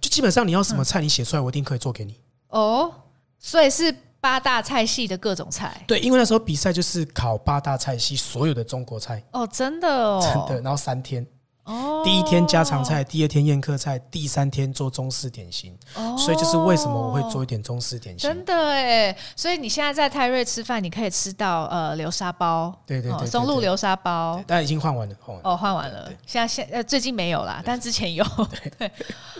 [0.00, 2.20] 就基本上你要什么菜，你写出来，我一定可以做给你。
[2.48, 2.92] 哦，
[3.38, 5.80] 所以是八大菜系的各种菜。
[5.86, 9.22] 对，因为那时候比赛就是考八大菜系所有的中国菜。
[9.32, 10.62] 哦，真的哦，真的。
[10.62, 11.26] 然后三天。
[11.64, 15.76] 哦，第一天家常菜，第二天宴客菜，第三天做中式点心。
[15.96, 18.30] 哦，所以就是为什么我会做一点中式点心。
[18.30, 25.50] 真的哎，所以你现在在泰瑞吃饭，你可以吃到呃流沙包，对对对，松露流沙包，但已经换完了，换完了。
[25.50, 26.08] 哦，换完了。
[26.24, 28.24] 现在现呃最近没有啦，但之前有。
[28.78, 28.88] 对，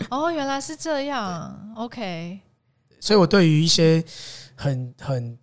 [0.09, 1.73] 哦，原来是这样。
[1.77, 2.37] OK，
[2.99, 4.03] 所以我对于一些
[4.57, 5.37] 很很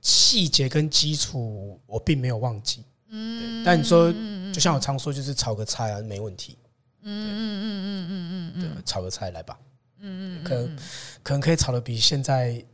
[0.00, 2.82] 细节跟基础，我并没有忘记。
[3.10, 4.12] 嗯，但你说，
[4.52, 6.58] 就像我常说，就是炒个菜啊，没问题。
[7.02, 9.58] 嗯嗯嗯嗯嗯嗯对，炒个菜来吧。
[10.00, 10.76] 嗯嗯，可能
[11.22, 12.64] 可能可以炒的比现在。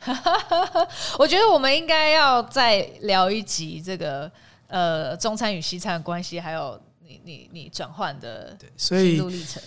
[1.18, 4.30] 我觉得我们应该要再聊一集这个
[4.66, 9.62] 呃中餐与西餐的关系，还有你你你转换的心路历程。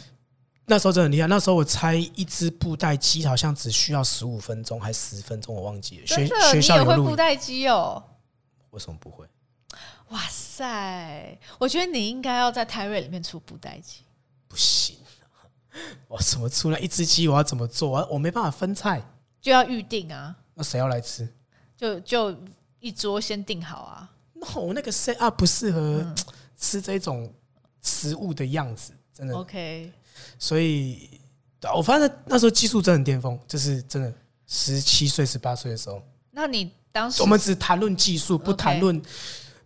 [0.72, 6.08] 那时候真的很厉害，那时候我猜一只布袋鸡好像只需要十五分钟还十分钟，我忘记了。
[6.08, 8.02] 学学校有会布袋鸡哦？
[8.70, 9.28] 为什么不会？
[10.12, 11.38] 哇塞！
[11.60, 13.98] 我觉得你应该要在泰瑞里面出布袋鸡。
[14.48, 14.96] 不行，
[16.08, 17.28] 我怎么出来一只鸡？
[17.28, 17.90] 我要怎么做？
[17.90, 19.02] 我我没办法分菜，
[19.42, 20.34] 就要预定啊。
[20.54, 21.28] 那谁要来吃？
[21.76, 22.34] 就就
[22.80, 24.10] 一桌先定好啊。
[24.36, 26.16] 那我那个 set up 不适合
[26.58, 27.30] 吃这种
[27.82, 29.36] 食物的样子，真的。
[29.36, 29.92] OK。
[30.40, 31.22] 所以，
[31.76, 34.14] 我发现那时候技术真的很巅峰，就是真的
[34.48, 36.02] 十七岁、十八岁的时候。
[36.32, 39.02] 那你当时我们只谈论技术，不谈论。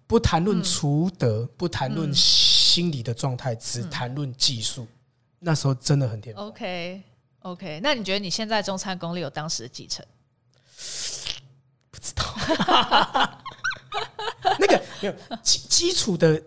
[0.08, 4.88] 不谈论除德，嗯、不谈论心理的状态，嗯、只谈论技术。
[5.40, 6.46] 那时候真的很巅峰。
[6.46, 7.02] OK
[7.40, 10.06] OK，那你觉得你现在中餐功力有当时的几成？
[11.90, 12.24] 不知道。
[14.60, 16.40] 那个没有基基础的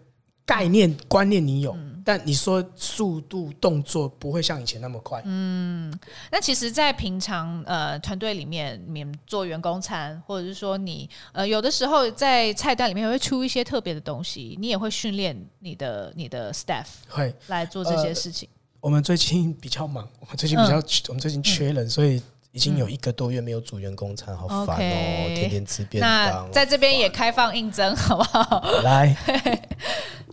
[0.46, 5.20] 概念观念你有，嗯、但你说速度动作不会像以前那么快。
[5.26, 5.92] 嗯，
[6.32, 18.48] 那其实，在平常呃团队里面，你们做员工餐，或者是说你呃有的时候在菜单里面会出一些特别的东西，你也会训练你的你的 staff 会来做这些事情。
[18.50, 22.22] 呃、我们最近比较忙，我们最近比较、嗯、我们最近缺人，所以。
[22.52, 26.46] 已经有一个多月没有煮员工餐，好烦哦天天吃便当。
[26.46, 28.80] 那在这边也开放应征，好不好？
[28.82, 29.14] 来，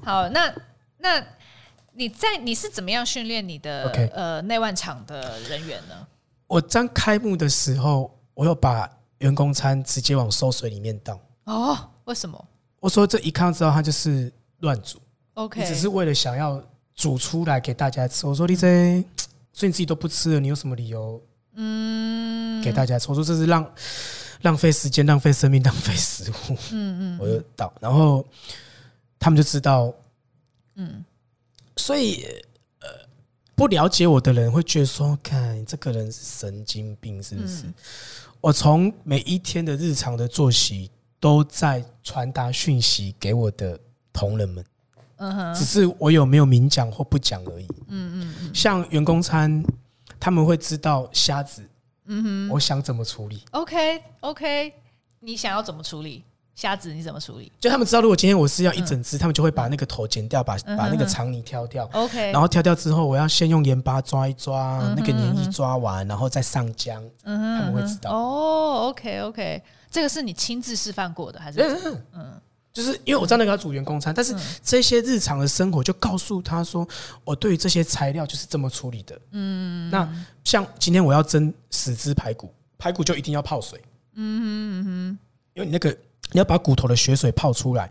[0.02, 0.52] 好，那
[1.00, 1.22] 那
[1.98, 4.12] 你在你是怎么样训练你的 Okay.
[4.12, 6.08] 呃内外场的人员呢？
[6.48, 8.90] 我刚开幕的时候，我有把
[9.20, 11.20] 员工餐直接往馊水里面倒。
[11.46, 12.48] 哦，为什么？
[12.80, 15.00] 我说这一看之后，他就是乱煮。
[15.36, 16.62] OK，你只是为了想要
[16.94, 18.28] 煮出来给大家吃。
[18.28, 19.04] 我说你这，
[19.54, 21.22] 所以你自己都不吃了，你有什么理由？
[21.56, 23.08] 嗯，给大家吃。
[23.10, 23.74] 我说这是浪
[24.42, 26.58] 浪费时间、浪费生命、浪费食物。
[26.72, 28.24] 嗯嗯，我就倒，然后
[29.18, 29.92] 他们就知道，
[30.76, 31.04] 嗯，
[31.78, 32.26] 所以
[32.80, 32.88] 呃，
[33.56, 37.64] 不了解我的人会觉得说，看这个人是神经病是不是？
[38.42, 43.80] 我从每一天的日常的作息都在传达讯息给我的
[44.14, 44.66] 同仁们，
[45.18, 47.68] 嗯哼，只是我有没有明讲或不讲而已。
[47.88, 49.64] 嗯嗯嗯，像员工餐。
[50.18, 51.62] 他们会知道虾子，
[52.06, 54.74] 嗯哼，我想怎么处理？OK OK，
[55.20, 56.24] 你想要怎么处理
[56.56, 56.94] 虾子？
[56.94, 57.52] 你怎么处理？
[57.60, 61.88] 就他们知道，如果今天我是要一整只，嗯、他们就会把那个头剪掉，把、嗯、把那个肠泥挑掉。
[61.94, 67.00] OK，然后挑掉之后，我要先用盐巴抓一抓，嗯、那个黏液抓完，然后再上浆。
[67.24, 68.12] 嗯哼，他们会知道。
[68.12, 71.60] 哦，OK OK，这个是你亲自示范过的还是？
[71.62, 72.04] 嗯。
[72.14, 72.42] 嗯
[72.76, 76.86] 就是因为我知道那个要煮员工餐，但是这些日常的生活就告诉他说，
[77.24, 79.18] 我对于这些材料就是这么处理的。
[79.32, 80.06] 嗯，那
[80.44, 83.80] 像今天我要蒸十只排骨，排骨就一定要泡水。
[84.16, 85.20] 嗯哼嗯哼，
[85.54, 85.98] 因为你那个
[86.32, 87.90] 你要把骨头的血水泡出来，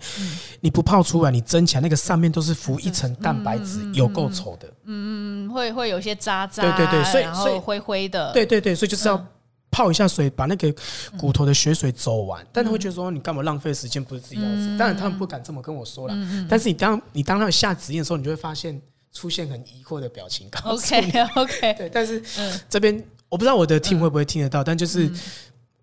[0.60, 4.68] 你不泡出来，你蒸起来那个上面都是浮一层蛋白质，有够稠的。
[4.84, 9.26] 嗯嗯，会会有些渣渣，对对对，所以所以灰灰的，对对对，所以就是要。
[9.70, 10.72] 泡一下水，把那个
[11.18, 14.00] 骨头的血水走完，但他会觉得说，你干嘛浪费时间？
[14.04, 14.78] 不是自己要吃。
[14.78, 16.14] 当然他们不敢这么跟我说了。
[16.48, 18.80] 但是你当你当他们下指令的时候，你就会发现
[19.12, 20.48] 出现很疑惑的表情。
[20.62, 21.88] OK OK，对。
[21.88, 22.22] 但是
[22.68, 25.10] 这边我不知道我的 team 会不会听得到，但就是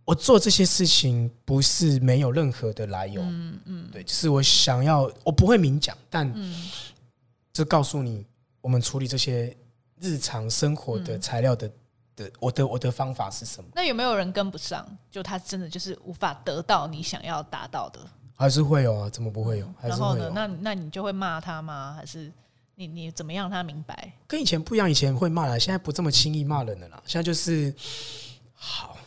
[0.06, 3.22] 我做这些事情不是没有任何的来由。
[3.22, 6.34] 嗯嗯，对，就是我想要，我不会明讲，但
[7.54, 8.26] 就告诉你，
[8.62, 9.56] 我们处理这些
[10.00, 11.72] 日常生活的材料的。
[12.14, 13.70] 的我的我的方法是什么？
[13.74, 14.86] 那有没有人跟不上？
[15.10, 18.02] 就他真的就是无法得到你想要达到的？
[18.36, 19.10] 还是会有啊？
[19.10, 19.66] 怎么不会有？
[19.66, 20.16] 嗯、还是会有。
[20.18, 20.32] 然后呢？
[20.36, 21.94] 那那你就会骂他吗？
[21.98, 22.30] 还是
[22.76, 24.12] 你你怎么样让他明白？
[24.28, 27.02] 跟以前不一样，以前会骂了，现在不这么轻易骂人了啦。
[27.06, 27.74] 现在就是
[28.54, 28.98] 好，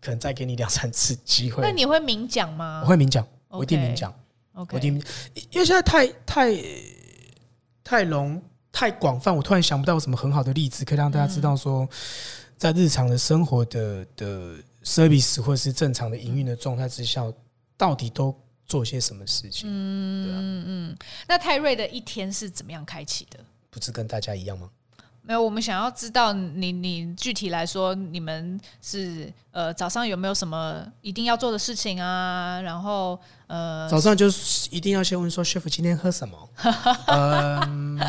[0.00, 1.62] 可能再给你两三次机会。
[1.62, 2.80] 那你会明讲吗？
[2.82, 4.14] 我会明讲，我一定明讲。
[4.54, 5.02] OK，我一定明，
[5.50, 6.62] 因为现在太太
[7.84, 8.42] 太浓。
[8.72, 11.86] 太广泛，我突然想不到有什么很好的例子可以让大家知道说，
[12.56, 17.24] 在日常的生活的的 service 或者是正常的营运的状态之下，
[17.76, 18.32] 到底都
[18.66, 19.68] 做些什么事情？
[19.68, 20.96] 嗯嗯嗯。
[21.26, 23.40] 那泰瑞的一天是怎么样开启的？
[23.70, 24.70] 不是跟大家一样吗？
[25.30, 32.60] 没有，我们想要知道你你具体来说，你们是呃早上有没有什么一定要做的事情啊？
[32.62, 33.16] 然后
[33.46, 36.48] 呃早上就是一定要先问说，chef 今天喝什么？
[37.06, 38.00] 嗯。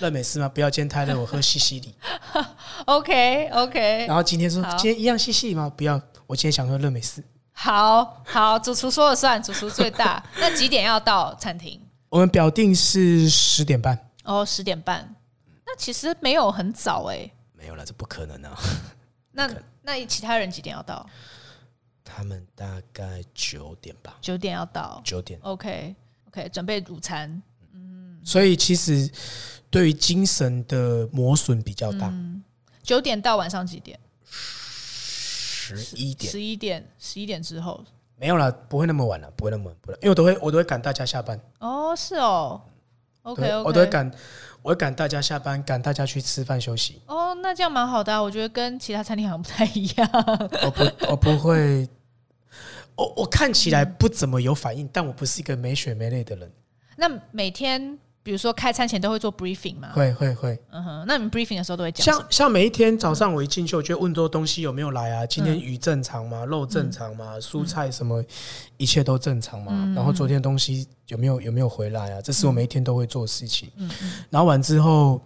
[0.00, 0.46] 热美式吗？
[0.46, 1.94] 不要今天太热，我喝西西里。
[2.84, 4.04] OK OK。
[4.06, 5.72] 然后今天说今天一样西西里吗？
[5.74, 7.24] 不要，我今天想喝热美式。
[7.52, 10.22] 好好，主厨说了算，主厨最大。
[10.38, 11.80] 那几点要到餐厅？
[12.10, 13.98] 我们表定是十点半。
[14.24, 15.13] 哦，十点半。
[15.74, 17.32] 那其实没有很早哎、欸。
[17.52, 18.56] 没有了，这不可能啊。
[19.32, 19.50] 那
[19.82, 21.04] 那其他人几点要到？
[22.04, 24.16] 他们大概九点吧。
[24.20, 25.02] 九点要到。
[25.04, 25.40] 九点。
[25.42, 25.94] OK
[26.28, 27.42] OK，准备午餐。
[27.72, 28.20] 嗯。
[28.24, 29.10] 所以其实。
[29.70, 32.14] 对于精神的磨损比较大。
[32.80, 33.98] 九点到晚上几点？
[34.24, 36.30] 十一点。
[36.30, 41.40] 十一点，十一点之后没有了，不会那么晚了，不会那么晚，不会，因为我都会，我都会赶大家下班。
[41.58, 42.62] 哦，是哦。
[43.22, 44.08] OK OK，我都会赶，
[44.64, 47.02] 我会赶大家下班，赶大家去吃饭休息。
[47.06, 50.10] 哦，那这样蛮好的啊，我觉得跟其他餐厅好像不太一样。
[50.64, 51.86] 我不，我不会，
[52.96, 56.50] 我我看起来不怎么有反应，但我不是一个没血没泪的人。
[56.96, 57.98] 那每天。
[58.24, 59.90] 比如说开餐前都会做 briefing 吗？
[59.92, 60.58] 会会会。
[60.70, 62.02] 嗯哼，那你们 briefing 的时候都会讲？
[62.06, 65.26] 像像每一天早上我一进去，我就问说东西有没有来啊？
[65.26, 66.42] 今天鱼正常吗？
[66.46, 67.36] 肉正常吗？
[67.38, 68.24] 蔬菜什么
[68.78, 69.92] 一切都正常吗？
[69.94, 72.22] 然后昨天东西有没有有没有回来啊？
[72.22, 73.70] 这是我每一天都会做的事情。
[73.76, 74.12] 嗯嗯。
[74.30, 75.20] 然后完之后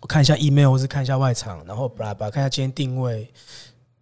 [0.00, 3.30] 我，看一下 email 或是看一下外场，然后巴拉巴拉看一下今天定位，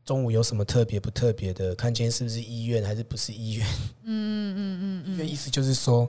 [0.05, 3.67] 中午有什么特别不特别的，看今天是不是医院还是不是医院。
[4.05, 5.13] 嗯嗯嗯嗯嗯。
[5.15, 6.09] 因为意思就是说，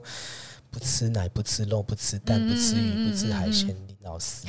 [0.70, 4.46] 不吃奶，不吃肉，不吃蛋，不吃鱼，不吃海鲜，你老死。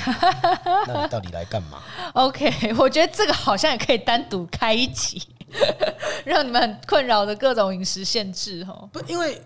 [0.87, 1.81] 那你到底来干嘛？
[2.13, 5.21] OK，我觉得这个好像也可以单独开一集，
[6.25, 8.89] 让你们很困扰的各种饮食限制哦。
[8.91, 9.41] 不，因为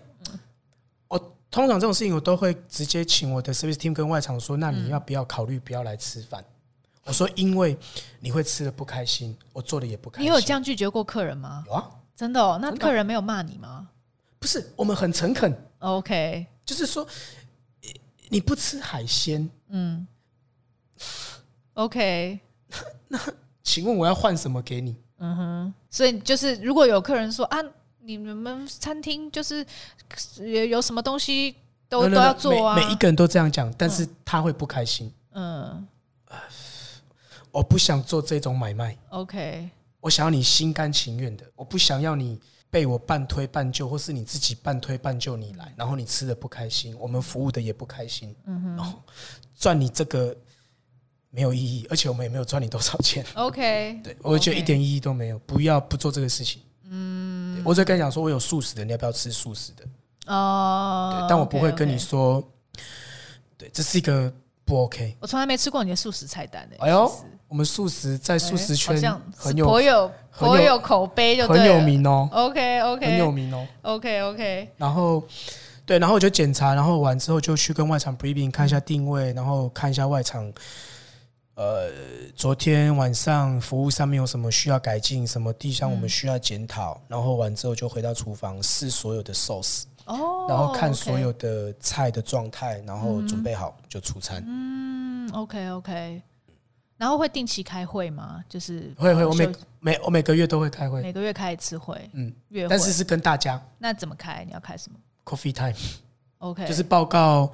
[1.08, 1.30] 我。
[1.50, 6.44] 通常这种事情，我都会直接请我的 service team 跟外场说：“那你要不要考虑不要来吃饭？”
[7.06, 7.78] 我说：“因为
[8.18, 11.62] 你会吃的不开心，我做的也不开心。”你有这样拒绝过客人吗？
[11.68, 12.58] 有啊，真的哦。
[12.60, 13.86] 那客人没有骂你吗？
[14.44, 15.56] 不是，我们很诚恳。
[15.78, 17.06] OK，就是说
[18.28, 20.06] 你不吃海鲜，嗯
[21.72, 22.38] ，OK。
[23.08, 23.18] 那
[23.62, 24.96] 请问我要换什么给你？
[25.16, 27.58] 嗯哼，所以就是如果有客人说啊。
[28.06, 29.64] 你们餐厅就是
[30.36, 31.56] 有有什么东西
[31.88, 32.76] 都都要做啊？
[32.76, 35.10] 每，每一个人都这样讲，但是他会不开心。
[35.32, 35.88] 嗯，
[37.50, 38.94] 我不想做这种买卖。
[39.08, 39.70] OK，
[40.00, 42.38] 我想要你心甘情愿的，我不想要你
[42.74, 48.34] 被我半推半就，或是你自己半推半就你来，然后你吃的不开心，我们服务的也不开心。
[48.46, 49.00] 嗯哼，然后
[49.56, 50.36] 赚你这个
[51.30, 53.24] 没有意义，而且我们也没有赚你多少钱。
[53.34, 56.62] OK，对，我觉得一点意义都没有，不要不做这个事情。
[56.88, 59.84] 嗯，我在跟你讲说，我有素食的，你要不要吃素食的？
[60.34, 62.42] 哦，对，但我不会跟你说，
[63.56, 65.16] 对，这是一个不 OK。
[65.20, 66.76] 我从来没吃过你的素食菜单诶。
[66.78, 67.10] 哎呦，
[67.48, 68.94] 我们素食在素食圈
[69.36, 72.28] 很有、颇有、颇有口碑，就很有名哦。
[72.32, 73.66] OK OK，很有名哦。
[73.82, 75.22] OK OK，然后
[75.86, 80.52] 对，然后我就检查，然后完之后就去跟外场 briefing 看一下定位，然后看一下外场。
[81.56, 81.88] 呃，
[82.34, 85.24] 昨天晚上服务上面有什么需要改进？
[85.24, 86.94] 什么地方我们需要检讨？
[86.94, 94.42] 嗯、然后完之后就回到厨房试所有的 sauce，哦，然后看所有的菜的状态，嗯、然后准备好就出餐。
[94.46, 96.22] 嗯，OK OK。
[96.96, 98.42] 然后会定期开会吗？
[98.48, 103.60] 就是会会，我每每我每个月都会开会，每个月开一次会，嗯，月，但是是跟大家。
[103.78, 104.44] 那怎么开？
[104.44, 105.74] 你要开什么？Coffee time。
[106.38, 107.52] OK，就是报告。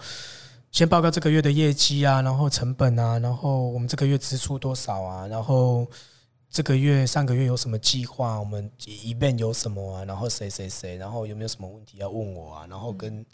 [0.73, 5.85] 先报告这个月的业绩啊，然后成本啊，然后我们这个月支出多少啊，然后
[6.51, 13.25] 这个月上个月有什么计划，我们 event 有什么啊，然后谁谁谁，然后有没有什么问题要问我啊，然后跟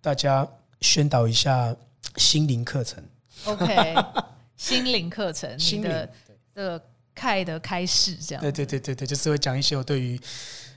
[0.00, 0.48] 大家
[0.80, 1.76] 宣导一下
[2.16, 3.04] 心灵课程。
[3.44, 3.94] OK，
[4.56, 6.10] 心灵课程，你的
[6.54, 6.82] 这个
[7.14, 8.40] 开的开始这样。
[8.40, 10.18] 对对对对对，就是会讲一些我对于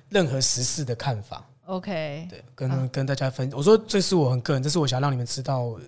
[0.10, 1.48] 任何时事的看法。
[1.66, 5.80] OK，对，跟跟大家分，我说这是我很个人，这是我想让你们知道。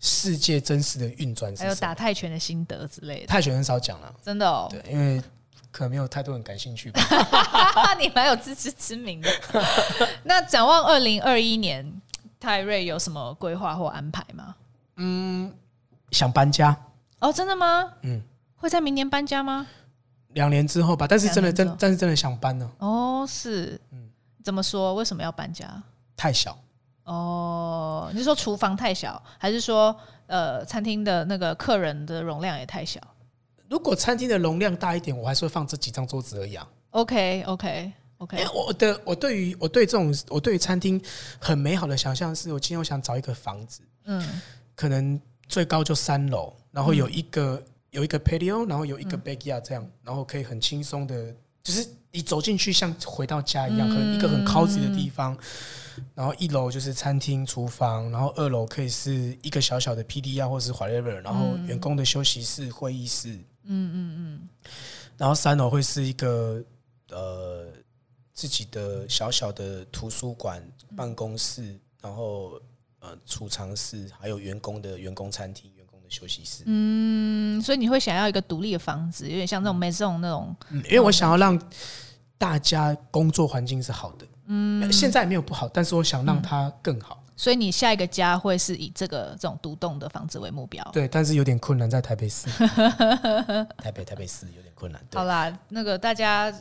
[0.00, 3.26] 世界真实的运转，还有打泰拳的心得之类的。
[3.26, 4.68] 泰拳很少讲了，真的哦。
[4.70, 5.22] 对，因为
[5.70, 7.00] 可能没有太多人感兴趣吧。
[7.98, 9.30] 你蛮有自知之明的。
[10.24, 12.00] 那展望二零二一年，
[12.38, 14.54] 泰瑞有什么规划或安排吗？
[14.96, 15.52] 嗯，
[16.10, 16.76] 想搬家。
[17.18, 17.92] 哦，真的吗？
[18.02, 18.22] 嗯，
[18.56, 19.66] 会在明年搬家吗？
[20.34, 22.70] 两年之后吧，但是真的真，但是真的想搬呢。
[22.78, 23.80] 哦，是。
[23.90, 24.10] 嗯，
[24.44, 24.94] 怎么说？
[24.94, 25.82] 为什么要搬家？
[26.16, 26.58] 太小。
[27.06, 29.96] 哦，你是说厨房太小，还是说
[30.26, 33.00] 呃餐厅的那个客人的容量也太小？
[33.70, 36.68] 如果餐厅的容量大一点，我还是会放这几张桌子而已啊。
[36.90, 38.36] OK OK OK。
[38.38, 41.00] 欸，我的我对于我对这种我对于餐厅
[41.38, 44.40] 很美好的想象是，我今天我想找一个房子，嗯，
[44.74, 51.32] 可能最高就三楼，然后有一个、嗯、有一个 patio，然后有一个 backyard 这样，然后可以很轻松的，
[51.62, 55.38] 就是你走进去像回到家一样，可能一个很 cozy 的地方。
[56.14, 63.28] 然后一楼就是餐厅、厨房，然后二楼可以是一个小小的 PDR 或是 whatever，然后员工的休息室、会议室，
[63.64, 64.48] 嗯嗯嗯，
[65.16, 66.62] 然后三楼会是一个
[67.10, 67.66] 呃
[68.32, 70.62] 自己的小小的图书馆、
[70.96, 72.60] 办公室，然后
[73.00, 76.62] 呃储藏室，还有员工的员工餐厅、员工的休息室。
[76.66, 81.60] 嗯，所以你会想要一个独立的房子，有点像那种 maison 那种，因为我想要让
[82.38, 84.26] 大家工作环境是好的。
[84.46, 87.18] 嗯，现在没有不好，但是我想让它更好。
[87.20, 90.82] 嗯，所以你下一个家会是以这个这种独栋的房子为目标？
[90.92, 92.48] 对，但是有点困难，在台北市。
[93.76, 95.00] 台北台北市有点困难。
[95.12, 96.52] 好啦，那个大家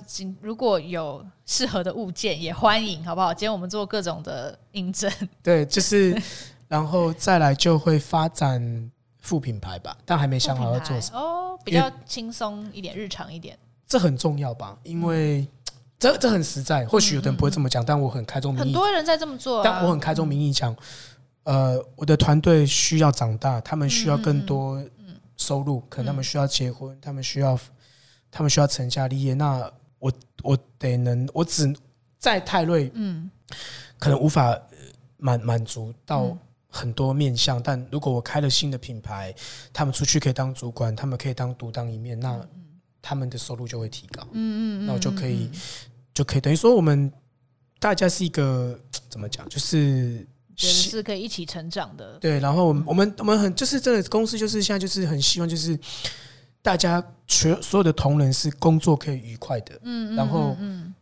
[0.41, 3.33] 如果有适合的物件，也欢迎，好不好？
[3.33, 5.11] 今天我们做各种的印证。
[5.41, 6.19] 对，就是，
[6.67, 13.57] 然后再来就会发展副品牌吧，但还没想好要做什么哦，比较轻松一点，日常一点。
[13.87, 14.77] 这很重要吧？
[14.83, 15.47] 因为。
[16.09, 18.65] 嗯这这很实在，或许有的人不会这么讲，但我很开宗明义。
[18.65, 20.75] 很多人在这么做，但我很开宗明义讲，
[21.43, 24.83] 呃，我的团队需要长大，他们需要更多
[25.37, 27.59] 收入，可能他们需要结婚，他们需要，
[28.31, 29.33] 他们需要成家立业。
[29.33, 30.11] 那我
[30.43, 31.73] 我得能，我只
[32.19, 33.29] 在泰瑞，嗯，
[33.97, 34.57] 可能无法
[35.17, 36.37] 满满足到
[36.69, 39.33] 很多面向，但如果我开了新的品牌，
[39.73, 42.39] 他们出去可以当主管，他们可以当独当一面，那
[43.01, 44.27] 他们的收入就会提高。
[44.31, 45.49] 嗯嗯，那我就可以
[46.15, 47.13] 就可以等于说，我们
[47.79, 52.17] 大家是一个怎么讲，就是是可以一起成长的。
[52.17, 55.77] 对，然后我们我们我们很就是这个公司就是现在就是很希望就是
[56.63, 59.75] 大家全所有的同仁是工作可以愉快的。
[59.83, 60.95] 嗯嗯，然后嗯，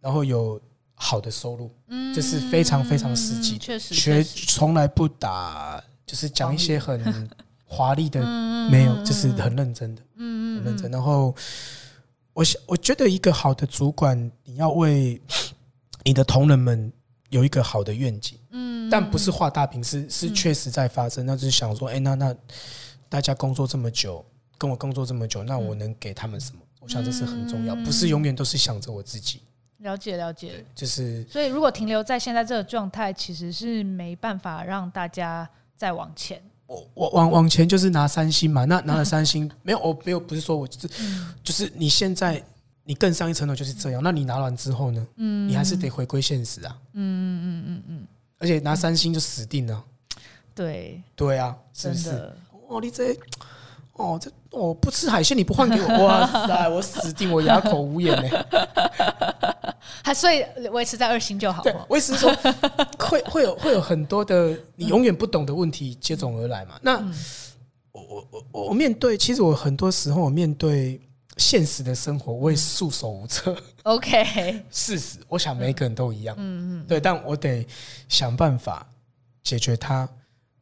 [0.00, 0.58] 然后有。
[1.04, 7.28] 好的收入，嗯，这是非常非常实际的，确实，从来不打，就是讲一些很
[7.64, 8.24] 华丽的，
[8.70, 10.88] 没有，就是很认真的，嗯，很认真。
[10.92, 11.34] 然后，
[12.34, 15.20] 我想，我觉得一个好的主管，你要为
[16.04, 16.92] 你的同仁们
[17.30, 21.26] 有一个好的愿景，嗯，但不是画大饼，是是确实在发生。
[21.26, 22.34] 那就是想说，哎，那那
[23.08, 24.24] 大家工作这么久，
[24.56, 26.60] 跟我工作这么久，那我能给他们什么？
[26.80, 29.40] 我想这是很重要，不是永远都是想着我自己。
[29.78, 36.42] 了解了解，就是所以如果停留在现在这个状态，其实是没办法让大家再往前。
[36.72, 40.88] 我我往往前就是拿三星嘛，那拿了三星 没有，我没有不是说我就是
[41.44, 42.42] 就是你现在
[42.84, 45.06] 你更上一层楼就是这样，那你拿完之后呢？
[45.16, 46.76] 嗯，你还是得回归现实啊。
[46.94, 48.06] 嗯嗯嗯嗯嗯，
[48.38, 49.84] 而且拿三星就死定了。
[50.54, 52.32] 对对啊，是不是？
[52.68, 53.16] 哦，你这
[53.94, 58.28] 哦这哦不吃海鲜你不换给我， 哇塞，我死定，我哑口无言呢。
[60.02, 61.62] 还所以维持在二星就好。
[61.62, 62.32] 对， 维持说
[62.98, 66.78] 会会有会有很多的你永远不懂的问题接踵而来嘛。
[66.82, 66.98] 那
[67.92, 71.00] 我我我我面对，其实我很多时候我面对
[71.36, 73.56] 现实的生活，我也束手无策。
[73.84, 76.34] OK，事实我想每个人都一样。
[76.38, 77.66] 嗯嗯，对，但我得
[78.08, 78.86] 想办法
[79.42, 80.08] 解决它，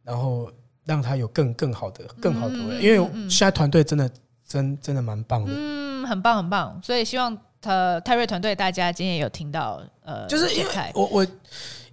[0.02, 0.50] 然后
[0.84, 2.56] 让它有更更好的更好的。
[2.80, 4.10] 因为现在团队真的
[4.46, 5.52] 真真的蛮棒的。
[5.54, 7.36] 嗯，很棒很棒，所以希望。
[7.61, 11.26] 他泰瑞团队，大家今天也有听到，呃，就是因为我我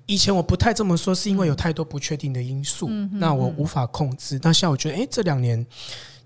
[0.05, 4.39] 以前我不太这么说，是因为有太多不确定的因素，嗯、那我无法控制。
[4.41, 5.65] 那现在我觉得，哎、欸，这两年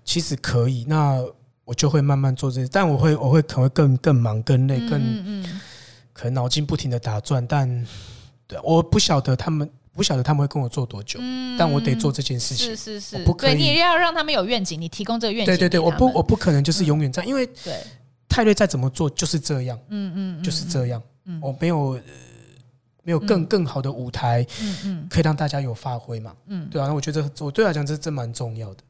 [0.04, 1.20] 其实可以，那
[1.64, 5.60] 我就会慢慢做这些，但我会我会可能会更更忙、更累、更嗯嗯
[6.12, 7.44] 可能脑筋不停的打转。
[7.44, 7.86] 但
[8.46, 12.68] 对，我不晓得他们不晓得他们会跟我做多久，嗯、但我得做这件事情。
[12.68, 15.52] 是是是，不可以，你要让他们有愿景，你提供这个愿景。
[15.52, 17.74] 对对对，我不我不可能就是永远在，因为对。
[18.32, 22.00] 泰瑞再怎么做就是这样，嗯嗯，就是这样，嗯，我没有
[23.02, 28.82] 没有更更好的舞台，嗯嗯，可以让大家有发挥嘛，嗯，对啊，那我觉得我对我来讲这真蛮重要的。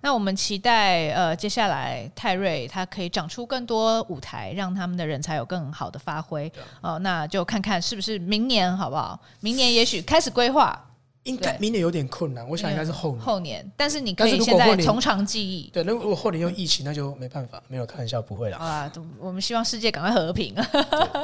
[0.00, 9.20] 那我们期待呃接下来泰瑞他可以长出更多舞台，让他们的人才有更好的发挥，哦，那就看看是不是明年好不好？
[9.40, 10.82] 明年也许开始规划。
[11.26, 13.20] 应该明年有点困难，我想应该是后年。
[13.20, 15.68] 后年，但是你可以现在从长计议。
[15.72, 18.56] 对，那如果后年又疫情，那就没办法，没有开玩笑，不会了。
[18.56, 20.54] 啊，我们希望世界赶快和平。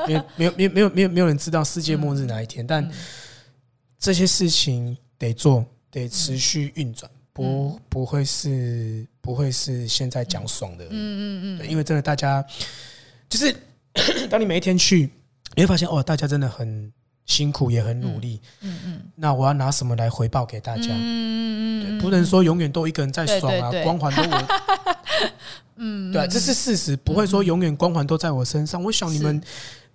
[0.06, 2.86] 没有， 没有，没有，没有，没有，没有人知道世界末日哪一天，但
[3.98, 10.84] 这些事情得做，得持续运转，不，不会是，不会是现在讲爽的。
[10.86, 11.70] 嗯嗯嗯。
[11.70, 12.44] 因为真的，大家
[13.28, 13.54] 就是
[14.28, 15.08] 当你每一天去，
[15.54, 16.92] 你会发现哦，大家真的很。
[17.26, 20.88] 辛苦也很努力，嗯嗯，那我要拿什么来回报给大家？
[20.90, 24.46] 嗯嗯对，不能说永远都一个人在爽啊，光环都我，
[25.76, 28.82] 嗯，对，这是事实，不会说永远光环都在我身上。
[28.82, 29.40] 我想你们，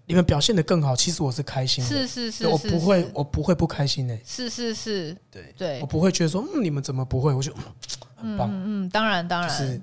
[0.05, 7.34] 你们表现的更好，其实我是开心的，是是是，我不会，我不会不开心的，是是是，对对，我不会觉得说，嗯，你们怎么不会？
[7.34, 7.53] 我就
[8.15, 9.82] 很棒，嗯，当然当然。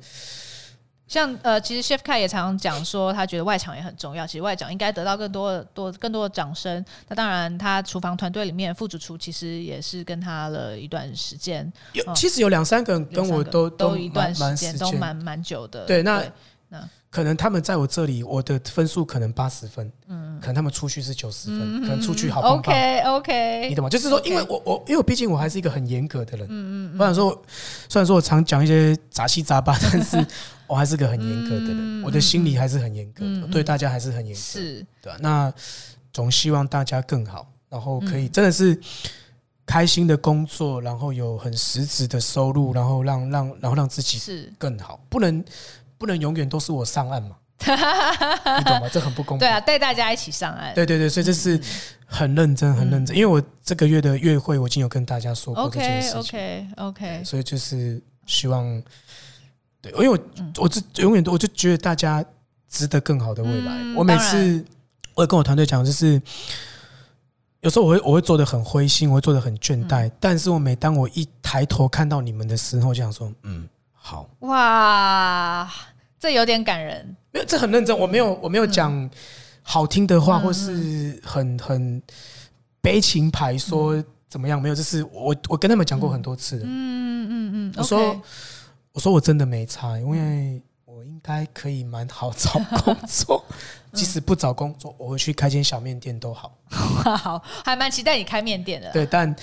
[1.06, 4.26] 像呃，其实 Chef Kai 也常常讲说，他觉得外场也很重要。
[4.26, 6.82] 其实外场应该得到更多的多更多的掌声。
[7.08, 11.70] 那当然，他厨房团队里面副主厨其实也是跟他了一段时间。
[11.92, 15.84] 有，其实有两三个人跟我都都一段时间，都蛮蛮久的。
[15.84, 16.24] 对，那
[16.70, 22.74] 那可能他们在我这里，我的分数可能八十分，嗯，可能他们出去是九十分，可能出去好棒棒。
[22.74, 23.90] OK OK，你懂吗？
[23.90, 27.30] 就是说，因为我我因为我毕竟我还是一个很严格的人，嗯嗯，不然说
[27.90, 30.26] 虽然说我常讲一些杂七杂八，但是。
[30.66, 35.18] 我还是个很严格的人，我的心里还是很严格的，对大家还是很严格，是对吧？
[35.20, 35.52] 那
[36.12, 38.78] 总希望大家更好，然后可以真的是
[39.66, 45.44] 开心的工作，然后有很实质的收入，然后让让然后让自己是更好，不能
[45.98, 47.36] 不能永远都是我上岸嘛？
[47.64, 48.88] 你懂吗？
[48.90, 49.46] 这很不公平。
[49.46, 50.74] 对啊，带大家一起上岸。
[50.74, 51.60] 对对对，所以这是
[52.06, 56.20] 很认真很认真，因为我这个月的月会我已经有跟大家说过这件事情。
[56.20, 58.82] OK OK OK，所以就是希望。
[59.84, 60.18] 对，因为我
[60.62, 62.24] 我这永远都我就觉得大家
[62.70, 63.72] 值得更好的未来。
[63.74, 64.64] 嗯、我每次
[65.14, 66.20] 我也跟我团队讲，就是
[67.60, 70.08] 有时候我会我会做的很灰心，我会做的很倦怠。
[70.08, 75.70] 嗯、但是我每当我一抬头看到你们的时候，我就想说，嗯，好哇，
[76.18, 77.14] 这有点感人。
[77.30, 77.96] 没有，这很认真。
[77.98, 79.10] 我没有我没有讲
[79.62, 82.02] 好听的话，或是很很
[82.80, 84.02] 悲情牌说。
[84.26, 84.60] 怎么样？
[84.60, 86.56] 没有，就是我我跟他们讲过很多次。
[86.56, 88.20] 嗯嗯嗯嗯，我说
[88.94, 93.44] 我说我真的没差，因为我应该可以蛮好找工作，
[93.92, 96.56] 即使不找工作，我会去开间小面店都好。
[96.70, 98.92] 好，还蛮期待你开面店的。
[98.92, 99.34] 对，但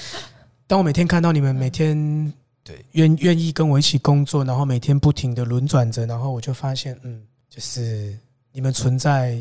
[0.66, 2.34] 当我每天看到你们每天
[2.64, 8.18] 对愿愿意跟我一起工作，然后每天不停的轮转着，然后我就发现，嗯，就是
[8.54, 9.40] 你们存在。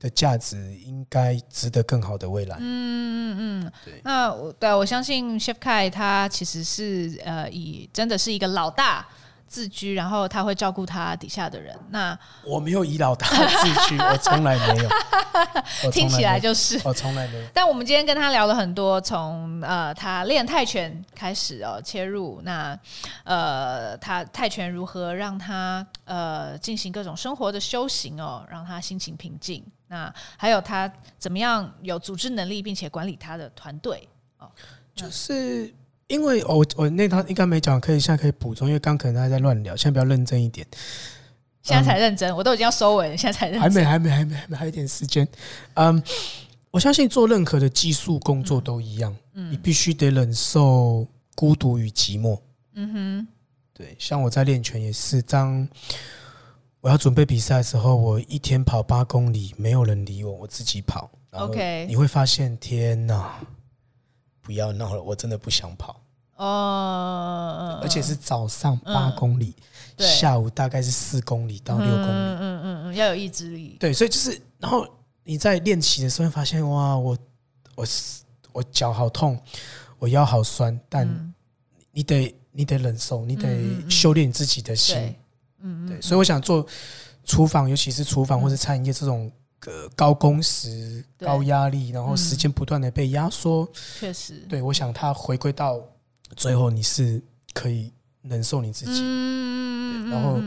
[0.00, 2.56] 的价值应该值得更好的未来。
[2.58, 4.00] 嗯嗯嗯，对。
[4.02, 9.06] 那我对我相信 Chef Kai 他其实是呃以真的是一个老大
[9.50, 11.76] 自居，然后他会照顾他底下的人。
[11.90, 15.90] 那我没有倚老他自居， 我从来没有。
[15.90, 17.44] 听起来就是我从来没有。
[17.52, 22.78] 但我们今天跟他聊了很多，从呃他练泰拳开始哦切入，那
[23.24, 29.64] 呃他泰拳如何让他呃进行各种生活的修行哦，让他心情平静。
[29.88, 34.08] 那还有他怎么样有组织能力，并且管理他的团队
[34.38, 34.48] 哦？
[34.94, 35.74] 就是。
[36.10, 40.66] 因为我我那套应该没讲，可以现在可以补充，因为刚可能他还在乱聊，现在比较认真一点。
[41.62, 43.62] 现在才认真，我都已经要收尾了，现在才认真。
[43.62, 45.26] 还没还没还没还没还有一点时间。
[45.74, 46.02] 嗯，
[46.70, 51.06] 我相信做任何的技术工作都一样，你必须得忍受
[51.36, 52.38] 孤独与寂寞。
[52.74, 53.28] 嗯哼，
[53.72, 55.68] 对，像我在练拳也是，当
[56.80, 61.10] 我要准备比赛的时候，我一天跑八公里，没有人理我，我自己跑。
[61.32, 63.38] OK，你会发现，天哪！
[64.50, 66.00] 不要闹了，我真的不想跑
[66.34, 67.78] 哦。
[67.80, 69.54] 而且是早上八公里，
[69.96, 72.08] 下午大概是四公里到六公里。
[72.08, 73.76] 嗯嗯嗯，要有意志力。
[73.78, 74.84] 对，所以就是，然后
[75.22, 77.16] 你在练习的时候会发现，哇，我
[77.76, 77.86] 我
[78.50, 79.40] 我脚好痛，
[80.00, 81.32] 我腰好酸，但
[81.92, 84.96] 你得你得忍受，你得修炼自己的心。
[85.60, 86.00] 嗯嗯，对。
[86.02, 86.66] 所以我想做
[87.24, 89.30] 厨房，尤其是厨房或者餐饮业这种。
[89.60, 93.68] 个高工时、高压力，然后时间不断的被压缩，
[94.00, 95.78] 确实，对，我想他回归到
[96.34, 97.22] 最后，你是
[97.52, 97.92] 可以
[98.22, 100.40] 忍受你自己，嗯，然后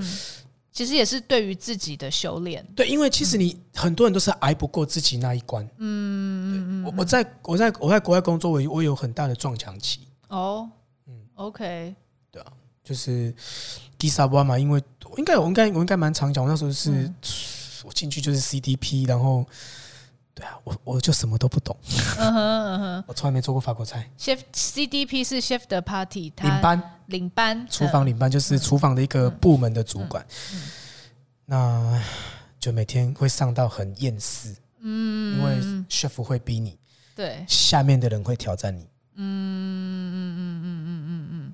[0.71, 9.99] 其实也是对于自己的修炼，对，因为其实你很多人都是挨不过自己那一关，嗯，我我在我在我在国外工作，我我有很大的撞墙期，
[10.29, 10.67] 哦，
[11.05, 11.93] 嗯，OK，
[12.31, 12.51] 对啊，
[12.83, 13.31] 就是
[13.97, 16.89] 迪萨巴嘛，因为我应该我应该我应该蛮常讲，我那时候是。
[16.91, 17.13] 我
[17.93, 19.45] 进去就是 CDP，然后，
[20.33, 21.75] 对啊，我我就什么都不懂。
[22.17, 24.09] 嗯哼嗯哼， 我从来没做过法国菜。
[24.17, 30.25] Chef CDP 是 Chef de Partie 领班，领班，厨房领班就是厨房的一个部门的主管。
[31.45, 32.01] 那
[32.59, 36.77] 就每天会上到很厌世，嗯，因为 Chef 会逼你，
[37.15, 41.53] 对，下面的人会挑战你，嗯嗯嗯嗯嗯嗯嗯，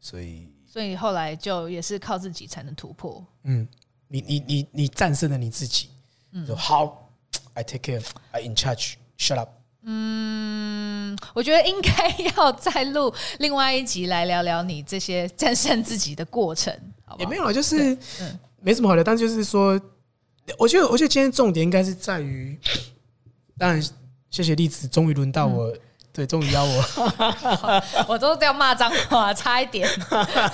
[0.00, 3.66] 所以，所以后来就也是靠自己才能突破，嗯。
[4.08, 5.88] 你你你你战胜了你自己，
[6.32, 7.10] 嗯，好
[7.54, 9.48] ，I take care，I in charge，shut up。
[9.88, 16.72] 嗯，我觉得应该要再录另外一集来聊聊你这些战胜自己的过程，
[17.04, 17.24] 好不好？
[17.24, 19.80] 也没有啊，就是嗯，没什么好聊，但就是说，
[20.58, 22.58] 我觉得我觉得今天重点应该是在于，
[23.56, 23.80] 当然
[24.30, 25.80] 谢谢栗子，终于轮到我，嗯、
[26.12, 26.84] 对，终于邀我，
[28.08, 29.88] 我都要骂脏话，差一点，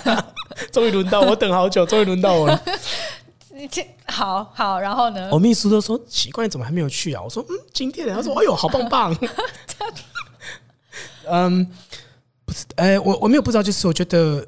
[0.71, 2.63] 终于轮到我，等好久，终于轮到我了。
[3.63, 5.31] 你这好好，然后呢？
[5.31, 7.23] 我秘书都说奇怪，你怎么还没有去啊？
[7.23, 8.13] 我说嗯，今天。
[8.13, 9.17] 他说哎呦，好棒棒。
[11.31, 11.65] 嗯，
[12.45, 14.45] 不是，哎，我我没有不知道，就是我觉得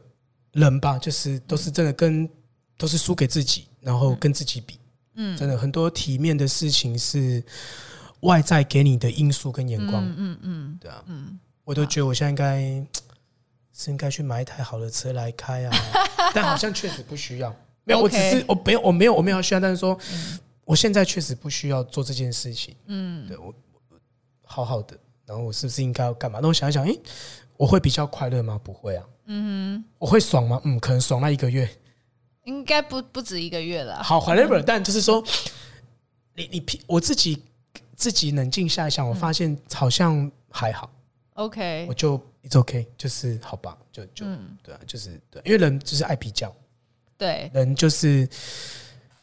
[0.51, 2.28] 人吧，就是都是真的跟
[2.77, 4.81] 都是输给自己，然后跟自己比。
[5.15, 7.41] 嗯，真的很多体面的事情是
[8.23, 10.05] 外在给你的因素跟眼光。
[10.05, 12.85] 嗯嗯，嗯，对啊，嗯，我都觉得我现在应该
[13.73, 15.73] 是应该去买一台好的车来开啊，
[16.35, 17.55] 但好像确实不需要。
[17.85, 19.97] 没有，我只是我没有，我没有，我没有需要，但是说，
[20.65, 22.74] 我现在确实不需要做这件事情。
[22.86, 23.55] 嗯，对我
[24.43, 24.97] 好好的，
[25.27, 26.39] 然后我是不是应该要干嘛？
[26.40, 26.98] 那我想一想，诶，
[27.56, 28.59] 我会比较快乐吗？
[28.65, 29.05] 不会啊。
[29.27, 30.61] 嗯哼，我会爽吗？
[30.65, 31.69] 嗯，可能爽那一个月，
[32.44, 34.02] 应该不不止一个月了。
[34.02, 35.23] 好，whatever，但就是说，
[36.35, 37.43] 你你我自己
[37.97, 40.90] 自己冷静下来想，我发现好像还好。
[41.35, 44.24] OK，我就 it's OK，就是好吧，就就
[44.62, 46.55] 对啊，就是对，因为人就是爱比较。
[47.16, 48.28] 对，人就是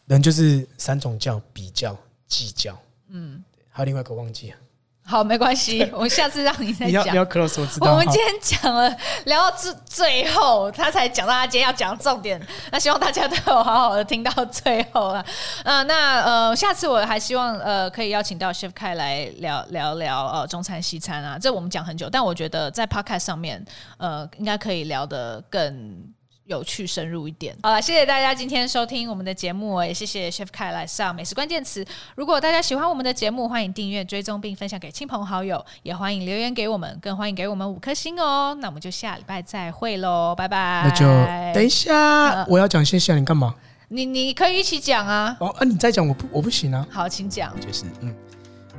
[0.06, 1.96] 人就是三种叫比较、
[2.28, 2.78] 计较，
[3.10, 4.58] 嗯，还有另外一个忘记了。
[5.04, 6.90] 好，没关系，我下次让你再讲。
[6.90, 7.92] 你要你要 close，我知道。
[7.92, 8.96] 我们今天讲了，
[9.26, 12.40] 聊到最最后，他才讲到他今天要讲的重点。
[12.72, 15.26] 那希望大家都有好好的听到最后啊。
[15.66, 21.38] 呃，那呃，下次我还希望呃可以邀请到 Chef Kai 来聊聊聊呃中餐西餐啊。
[21.38, 23.66] 这我们讲很久，但我觉得在 Podcast 上面
[23.98, 26.14] 呃应该可以聊得更。
[26.46, 27.56] 有趣深入一点。
[27.64, 31.86] 好了，谢谢大家今天收听我们的节目，也谢谢 Chef Kai 来上美食关键词。
[32.16, 38.58] 如果大家喜欢我们的节目，欢迎订阅、追踪并分享给亲朋好友，也欢迎留言给我们，更欢迎给我们五颗星哦。
[38.60, 40.84] 那我们就下礼拜再会喽，拜拜。
[40.86, 41.06] 那就
[41.54, 43.56] 等一下，呃、我要讲谢谢你干嘛？
[43.90, 45.36] 你你可以一起讲啊。
[45.40, 46.86] 哦，啊，你再讲，我不我不行啊。
[46.90, 47.54] 好，请讲。
[47.60, 48.16] 就是嗯，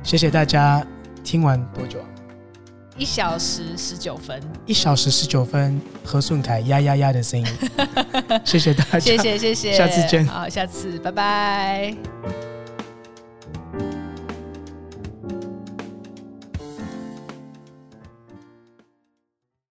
[0.03, 0.85] 谢谢大家。
[1.23, 1.99] 听完多久？
[2.97, 7.47] 一小时十九分，一小时十九分，何顺凯呀呀呀的声音，
[8.45, 12.52] 谢谢大家，谢谢谢谢，下次见，好，下次拜拜。